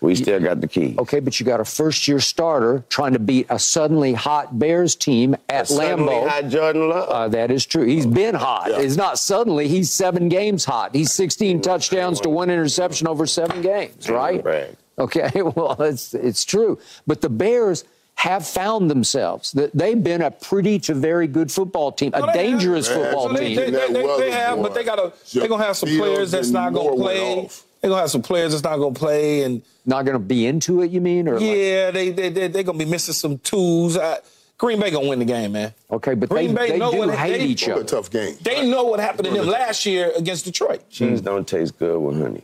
[0.00, 0.94] We still got the key.
[0.98, 5.34] okay, but you got a first-year starter trying to beat a suddenly hot Bears team
[5.48, 6.28] at Suddenly Lambeau.
[6.28, 7.08] had Jordan Love.
[7.08, 7.84] Uh, that is true.
[7.86, 8.68] He's been hot.
[8.70, 8.80] Yeah.
[8.80, 9.68] It's not suddenly.
[9.68, 10.94] He's seven games hot.
[10.94, 14.42] He's 16 touchdowns to one interception over seven games, right?
[14.42, 14.76] Brag.
[14.98, 16.78] Okay, well, it's it's true.
[17.06, 17.84] But the Bears
[18.16, 19.52] have found themselves.
[19.52, 22.96] That They've been a pretty to very good football team, a No, dangerous have.
[23.02, 23.56] football So they, team.
[23.56, 26.72] they, they, they, have, but they got to they're gonna have some players that's not
[26.72, 27.20] gonna play.
[27.20, 27.64] off.
[27.86, 30.82] They're gonna have some players that's not gonna play, and Not going to be into
[30.82, 31.28] it, you mean?
[31.28, 33.96] Or like- yeah, they they they they're gonna be missing some tools.
[33.96, 34.18] I,
[34.58, 35.72] Green Bay gonna win the game, man.
[35.92, 38.10] Okay, but Green they, Bay they know do what- hate they- each What a tough
[38.10, 38.34] game.
[38.42, 40.90] They know what happened to them last year against Detroit.
[40.90, 42.42] Cheese don't taste good with honey.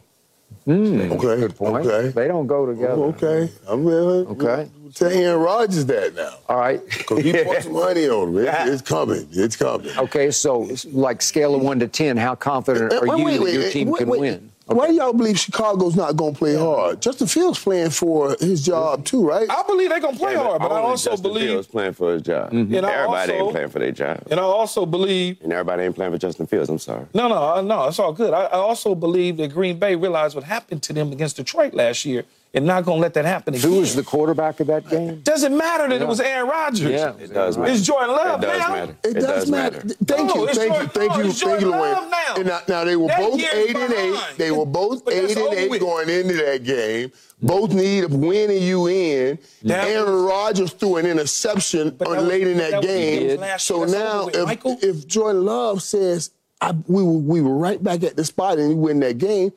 [0.65, 1.11] Hmm.
[1.11, 1.41] Okay.
[1.41, 1.85] Good point.
[1.85, 2.11] Okay.
[2.11, 2.93] They don't go together.
[2.93, 3.51] Oh, okay.
[3.67, 4.69] I'm really Okay.
[4.95, 6.35] Tell Aaron Rodgers that now.
[6.49, 6.81] All right.
[6.87, 8.47] Because he put some money on him.
[8.47, 9.27] It's, it's coming.
[9.33, 9.91] It's coming.
[9.99, 13.43] Okay, so like scale of one to ten, how confident are Wait, you wait, that
[13.43, 14.41] wait, your team wait, can wait.
[14.69, 14.77] Win?
[14.79, 17.01] Why do y'all believe Chicago's not going to play hard?
[17.03, 19.49] Justin Fields playing for his job too, right?
[19.51, 22.23] I believe they're gonna play hard, but I also Justin believe, Fields playing for his
[22.23, 22.53] job.
[22.53, 22.75] Mm-hmm.
[22.75, 24.23] And Everybody also- ain't playing for their job.
[24.31, 25.41] and I also believe.
[25.43, 26.69] And everybody ain't playing for Justin Fields.
[26.69, 27.07] I'm sorry.
[27.15, 28.33] No, no, no, it's all good.
[28.33, 32.05] I, I also believe that Green Bay realized what happened to them against Detroit last
[32.05, 33.71] year, and not gonna let that happen again.
[33.71, 35.21] Who was the quarterback of that game?
[35.23, 36.91] Doesn't matter that it was Aaron Rodgers.
[36.91, 37.15] Yeah.
[37.19, 37.73] It does matter.
[37.73, 38.69] It's Jordan Love It does now.
[38.69, 38.97] matter.
[39.05, 39.81] It, does, matter.
[39.81, 41.93] Thank No, you, it's thank you, thank no, you, it's thank you, Jordan Lorraine.
[41.95, 42.35] Love now.
[42.37, 44.21] And now, now they were That both year's eight and eight.
[44.37, 45.81] They were both But eight and eight with.
[45.81, 47.13] going into that game.
[47.45, 49.39] Both need of winning you in.
[49.65, 53.21] That Aaron was- Rodgers threw an interception on that was- late in that, that game.
[53.27, 53.81] that was last So.
[53.81, 56.31] That's now, if, if Jordan Love says
[56.61, 59.53] I, we were we were right back at the spot and we win that game,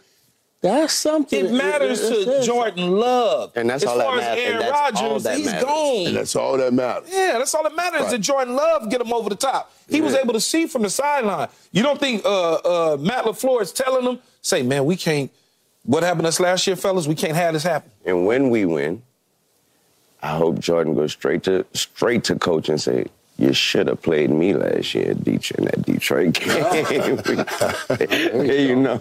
[0.65, 1.45] that's something.
[1.45, 3.51] It matters It- it- it to says- Jordan Love.
[3.55, 4.23] And that's as all that matters.
[4.23, 5.63] as And Aaron that's Rodgers, that he's matters.
[5.63, 6.07] gone.
[6.07, 7.09] And that's all that matters.
[7.11, 8.01] Yeah, that's all that matters.
[8.01, 8.11] Right.
[8.11, 9.71] That Jordan Love get him over the top.
[9.89, 11.47] He was able to see from the sideline.
[11.71, 15.29] You don't think uh, uh, Matt Lafleur is telling him, "Say, man, we can't.
[15.83, 17.07] What happened to us last year, fellas?
[17.07, 19.03] We can't have this happen." And when we win,
[20.23, 23.05] I hope Jordan goes straight to straight to coach and say,
[23.37, 26.33] "You should have played me last year in Detroit, in that Detroit
[27.99, 28.99] game." you know,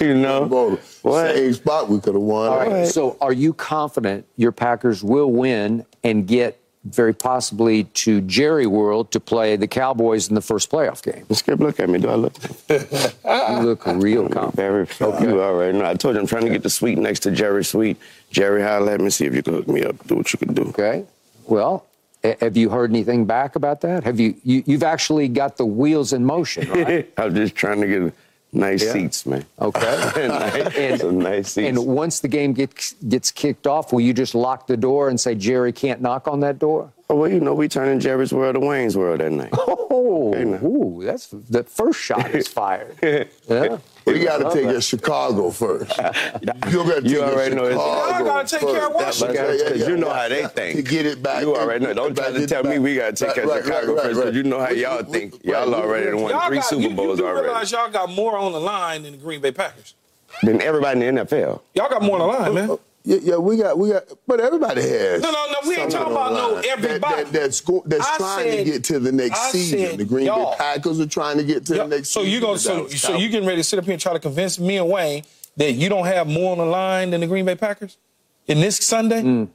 [0.00, 1.34] you know what?
[1.34, 2.48] Same spot we could have won.
[2.48, 2.86] All right.
[2.86, 9.10] So, are you confident your Packers will win and get very possibly to Jerry World
[9.12, 11.24] to play the Cowboys in the first playoff game?
[11.34, 11.98] Skip, look at me.
[11.98, 12.34] Do I look?
[12.68, 14.54] You look real confident.
[14.90, 15.26] Very.
[15.26, 15.86] You already know.
[15.86, 17.96] I told you I'm trying to get the suite next to Jerry's suite.
[18.30, 19.08] Jerry, holla at me.
[19.10, 20.06] See if you can hook me up.
[20.06, 20.62] Do what you can do.
[20.64, 21.04] Okay.
[21.46, 21.93] Well, a-
[22.40, 24.04] have you heard anything back about that?
[24.04, 27.12] Have you, you you've actually got the wheels in motion, right?
[27.16, 28.14] I'm just trying to get
[28.52, 28.92] nice Yeah.
[28.92, 29.44] seats, man.
[29.60, 29.80] Okay.
[30.28, 31.68] nice, And- some nice seats.
[31.68, 35.20] And once the game gets gets kicked off, will you just lock the door and
[35.20, 36.92] say Jerry can't knock on that door?
[37.10, 39.50] Oh, well, you know, we turning Jerry's world to Wayne's world that night.
[39.52, 39.80] Oh,
[40.34, 42.96] Okay, ooh, that's the first shot is fired.
[43.48, 43.78] Yeah.
[44.06, 45.90] We got to take it Chicago first.
[46.00, 46.04] You
[46.84, 49.20] got to take You it already know it's- Chicago Y'all gotta take care of first.
[49.22, 49.34] Washington.
[49.34, 50.48] Yeah, yeah, Because yeah, you know yeah, how they yeah.
[50.48, 50.76] think.
[50.76, 51.42] To get it back.
[51.42, 51.94] You already know.
[51.94, 54.16] Don't try to tell me we got to take care Right, of Chicago right, first.
[54.16, 55.42] right, Because you know how y'all think.
[55.44, 57.46] Y'all already won three Super you, you Bowls do already.
[57.46, 59.94] realize y'all got more on the line than the Green Bay Packers.
[60.42, 61.60] Than everybody in the NFL.
[61.74, 62.70] Y'all got more on the line, man.
[62.70, 65.20] Oh, oh, Yeah, yeah, we got, we got, but everybody has.
[65.20, 66.62] No, no, no, we ain't talking about no line.
[66.62, 67.22] That- everybody.
[67.24, 69.78] That, that's go, that's I trying said- to get to the next I season.
[69.78, 70.26] said The Green.
[70.26, 72.32] Bay Packers are trying to get to Y'all- the next so season.
[72.32, 73.30] you gonna The so, so you Cowboys.
[73.30, 75.22] getting ready to sit up here and try to convince me and Wayne
[75.58, 77.98] that you don't have more on the line than the Green Bay Packers
[78.46, 79.20] in this Sunday?
[79.22, 79.48] Mm.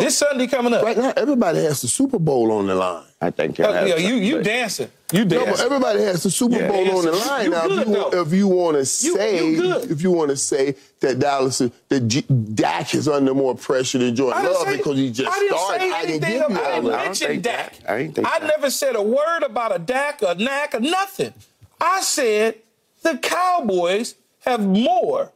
[0.00, 0.82] This Sunday coming up.
[0.84, 3.04] Right now, everybody has the Super Bowl on the line.
[3.20, 4.90] I think y'all Uh, have yeah, you something, you dancing.
[5.12, 5.66] You No, but dancing.
[5.66, 7.66] everybody has the Super Yeah, Bowl on the line you now.
[7.66, 9.90] good, if you, want- if you want to say, you good.
[9.90, 13.98] if you want to say that Dallas, is- that G, Dak is under more pressure
[13.98, 15.80] than I Jordan Love say- because he just I didn't started.
[15.80, 16.98] say I can anything give you about- I didn't that.
[17.00, 17.78] I mention think Dak.
[17.80, 17.90] that.
[17.90, 18.46] I ain't think I that.
[18.48, 21.32] never said a word about a Dak, a Knack, or nothing.
[21.80, 22.56] I said
[23.02, 25.32] the Cowboys have more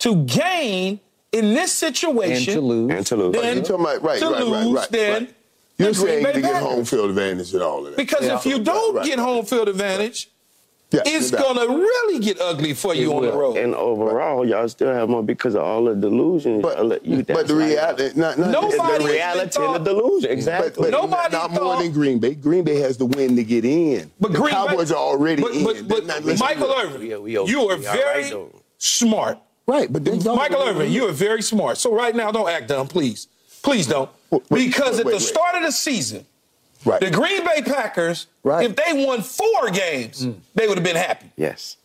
[0.00, 1.00] to gain
[1.34, 2.90] in this And situation to lose.
[2.92, 3.34] And to lose.
[3.34, 5.34] than You talking about- right, to right, right, lose right, than right.
[5.76, 7.96] You're the saying to get home field advantage and all of that.
[7.96, 10.28] Because if you don't Right, get home field advantage,
[10.92, 13.56] Yeah, it's gonna really get ugly for you It on the road.
[13.56, 16.62] And overall, y'all still have more because of all the delusions.
[16.62, 19.50] But, y'all let you, but the why y'all- reality, not, not Nobody It's the reality
[19.50, 20.30] thought- and the delusion.
[20.30, 20.82] Exactly.
[20.84, 22.34] but Nobody not more than Green Bay.
[22.34, 24.12] Green Bay has the win to get in.
[24.20, 25.64] But the Green Cowboys Bay, are already but, in.
[25.64, 27.50] But, but Michael Irvin, we- we okay.
[27.50, 28.46] you are very right,
[28.78, 29.38] smart.
[29.66, 31.78] Right, but then y'all- Michael Irvin, you are very smart.
[31.78, 33.28] So right now, don't act dumb, please.
[33.62, 34.10] Please don't.
[34.30, 35.22] Wait, wait, because at wait, the wait.
[35.22, 36.26] start of the season,
[36.84, 37.00] right.
[37.00, 38.68] the Green Bay Packers, Right.
[38.68, 40.36] if they won four games, mm.
[40.54, 41.30] they would have been happy.
[41.36, 41.78] Yes.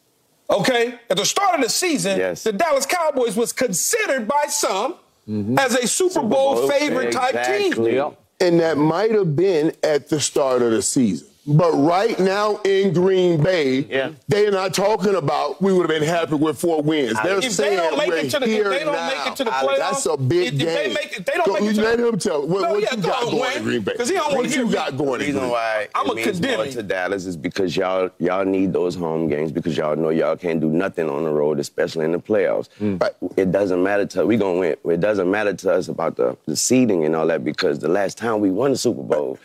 [0.50, 1.00] Okay?
[1.10, 2.44] At the start of the season, Yes.
[2.44, 4.96] the Dallas Cowboys was considered by some
[5.30, 5.58] mm-hmm.
[5.58, 7.68] as a Super Bowl, Bowl, favorite type team.
[7.68, 7.96] exactly.
[7.96, 8.20] Yep.
[8.42, 11.29] And that might have been at the start of the season.
[11.52, 14.12] But right now in Green Bay, Yeah.
[14.28, 17.18] they're not talking about we would have been happy with four wins.
[17.24, 19.08] They're If they saying don't make we're it to the- if here they don't now.
[19.08, 20.68] make it to the playoffs, That's a big if- if game.
[20.68, 22.70] they make it- they don't Go- make it to let the- him tell what, No,
[22.74, 23.94] what yeah, you go got on, going Wayne, in Green Bay.
[23.98, 24.74] 'cause he don't wanna what hear you me.
[24.74, 25.52] got going The in reason Green Bay.
[25.54, 29.28] why I'ma it means condemn more to Dallas is because y'all y'all need those home
[29.28, 32.70] games because y'all know y'all can't do nothing on the road, especially in the playoffs.
[32.78, 32.96] Hmm.
[32.98, 34.76] But it doesn't matter to we gonna win.
[34.88, 38.20] It doesn't matter to us about the, the seeding and all that because the last
[38.20, 39.40] time we won the Super Bowl,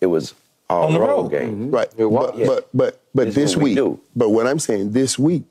[0.00, 0.34] it was
[0.70, 1.28] all On the road, road.
[1.30, 1.50] game.
[1.54, 1.70] Mm-hmm.
[1.70, 1.88] Right.
[1.96, 2.46] It was, But, yeah.
[2.46, 3.98] but but but It's this what we week.
[4.14, 5.44] But what I'm saying this week,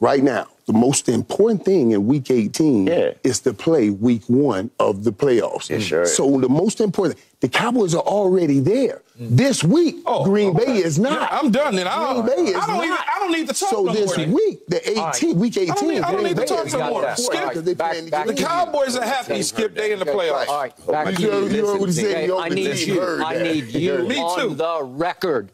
[0.00, 3.12] right now, the most important thing in week 18 Yeah.
[3.22, 5.70] is to play week one of the playoffs.
[5.70, 6.16] It sure is.
[6.16, 9.02] So the most important, the Cowboys are already there.
[9.18, 10.64] This week, Oh, Green okay.
[10.66, 11.20] Bay is not.
[11.20, 11.86] Yeah, I'm done then.
[11.86, 12.84] Uh, I don't- Green Bay is I don't not.
[12.84, 15.74] even- I don't need to talk So no this week, the 18th, week 18, I
[15.74, 16.88] don't need- I don't need to talk is no more.
[16.88, 17.48] important Skip.
[17.48, 19.42] because they Back- playing back The against- Cowboys are happy.
[19.42, 20.48] Skip Day in the playoffs.
[20.48, 21.32] All right, back But to you you.
[21.32, 22.30] heard- you heard what he said.
[22.30, 23.22] Okay, I need you.
[23.24, 24.54] I need you Me on too.
[24.54, 25.50] the record.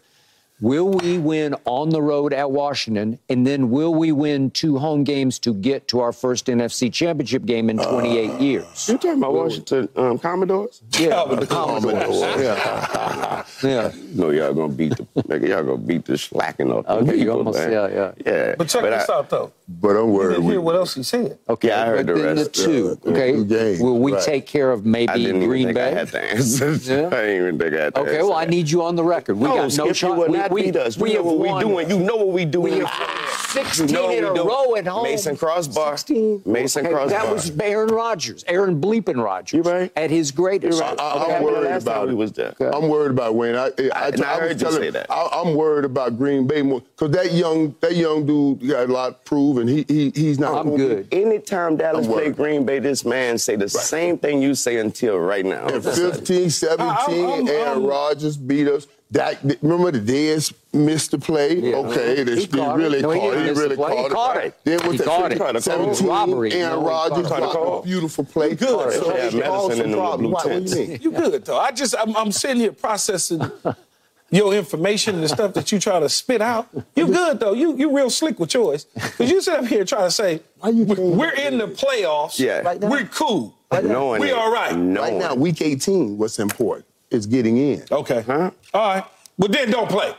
[0.63, 3.19] Will we win on the road at Washington?
[3.29, 7.45] And then will we win two home games to get to our first NFC championship
[7.45, 8.89] game in 28 years?
[8.89, 10.81] You talking about Washington um, Commodores?
[11.01, 12.21] Yeah, with the Commodores.
[12.43, 13.45] Yeah.
[13.65, 13.93] yeah.
[14.15, 15.49] No, y'all gonna beat the nigga.
[15.49, 17.73] Y'all gonna beat the slacking off the Okay, people, almost- man.
[17.73, 18.13] yeah, yeah.
[18.25, 18.55] yeah.
[18.57, 19.53] But check this I- out though.
[19.69, 20.35] But I'm You worried.
[20.37, 21.39] didn't hear what else he said.
[21.49, 22.53] Okay, Yeah, I heard but the rest.
[22.53, 22.99] the two.
[23.07, 24.23] Uh, Okay, two games, will we right.
[24.23, 25.89] take care of maybe I didn't even Green think Bay?
[25.89, 26.89] I had the answers.
[26.89, 27.07] Yeah.
[27.07, 28.29] I didn't even think I had the Okay, answer.
[28.29, 29.37] well, I need you on the record.
[29.39, 30.17] We no, got no Skip, you shot.
[30.19, 30.97] will We, not we, beat us.
[30.99, 31.91] we You know what we doing.
[31.91, 32.73] You know what we doing.
[32.75, 33.23] We have
[33.55, 35.03] know 16 what in we a row at home.
[35.05, 35.75] Mason Crosby.
[35.75, 36.43] 16.
[36.47, 37.11] Mason Okay, Crosby.
[37.15, 39.53] That was Aaron Rodgers, Aaron Bleeping Rodgers.
[39.53, 39.93] You right.
[39.97, 40.79] At his greatest.
[40.79, 40.99] You're right.
[40.99, 42.15] I- Okay, but worried about it.
[42.15, 42.55] was there.
[42.61, 43.55] I'm worried about Wayne.
[43.55, 45.07] I, I, I, I was heard you say that.
[45.11, 48.93] I, am worried about Green Bay more because that young that young dude got a
[48.93, 50.55] lot to prove, and he, he he's not.
[50.55, 51.09] I'm gonna be- good.
[51.13, 52.31] Anytime Dallas play.
[52.31, 55.67] Green Bay, this man say the same thing you say until right now.
[55.67, 58.87] And 15, 17, I'm- Aaron Rodgers beat us.
[59.13, 61.57] Dak, remember the Dez missed the play?
[61.59, 61.77] Yeah.
[61.77, 62.25] Okay, uh-huh.
[62.25, 62.83] they, He they caught it.
[62.83, 63.55] really No, he caught didn't it.
[63.55, 63.91] He really play.
[63.97, 64.45] He caught, caught it.
[64.47, 64.55] it.
[64.65, 65.39] Then with He the caught it.
[65.39, 65.63] 15, it.
[65.63, 66.53] 17, Robbery.
[66.55, 67.53] Aaron No, he Rodgers caught it.
[67.53, 68.55] blocked a beautiful play.
[68.55, 68.93] Good.
[68.95, 70.21] So So it's yeah, caused medicine some in the problems.
[70.21, 70.99] blue What do you mean?
[71.03, 71.59] You good though.
[71.59, 73.43] I just I'm, I'm sitting here processing
[74.31, 76.69] your information and the stuff that you try to spit out.
[76.97, 77.53] You good though.
[77.53, 78.87] You you real slick with yours.
[79.19, 81.69] Cause you sit up here trying to say Why you we- can't- we're in the
[81.69, 82.39] playoffs.
[82.39, 82.61] Yeah.
[82.61, 82.89] Right now?
[82.89, 83.55] we're cool.
[83.71, 84.35] Knowing we it.
[84.35, 84.75] all right.
[84.75, 87.85] Knowing Right now, week 18, what's important is getting in.
[87.91, 88.23] Okay.
[88.23, 88.51] Huh?
[88.75, 89.05] All right.
[89.39, 90.13] But then don't play.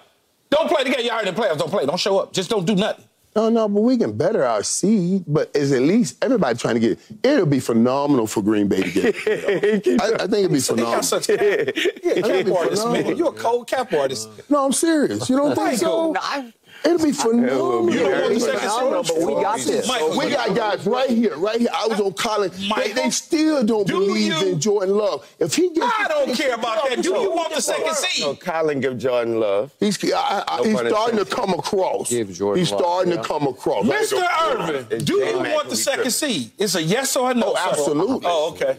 [0.50, 1.06] Don't play the game.
[1.06, 1.58] Y'all in the playoffs.
[1.58, 1.86] Don't play.
[1.86, 2.34] Don't show up.
[2.34, 3.06] Just don't do nothing.
[3.36, 5.24] No, no, but we can better our seed.
[5.28, 6.92] But it's at least everybody trying to get.
[6.92, 7.00] It.
[7.24, 9.16] It'll be phenomenal for Green Bay to get.
[9.28, 9.88] it.
[10.02, 10.92] I, I think it'll be He phenomenal.
[10.98, 11.40] got such cap.
[11.42, 11.66] Yeah,
[12.14, 12.94] cap That'd be artist, man.
[12.96, 13.18] phenomenal.
[13.18, 14.30] You're a cold cap artist.
[14.52, 15.28] No, I'm serious.
[15.30, 16.12] You don't think so?
[16.12, 16.54] No, I-
[16.86, 17.90] It'll be phenomenal.
[17.94, 19.16] You don't want the second No, seed?
[19.16, 19.88] but we got this.
[19.88, 21.70] Michael, We got guys right here, right here.
[21.74, 22.52] I was on Colin.
[22.76, 25.26] They, they still don't do believe you- in Jordan Love.
[25.40, 27.02] If he gets, I don't care about that.
[27.02, 28.26] Do you want the second seed?
[28.26, 29.72] No, Colin give Jordan love.
[29.80, 32.10] He's, I, I, No he's starting to come across.
[32.10, 33.22] Give Jordan he's starting yeah.
[33.22, 33.86] to come across.
[33.86, 34.22] Mr.
[34.52, 36.12] Irvin, do you want the second tripping.
[36.12, 36.52] seed?
[36.58, 37.54] It's a yes or a no.
[37.56, 38.22] Oh, absolutely.
[38.26, 38.72] Oh, okay.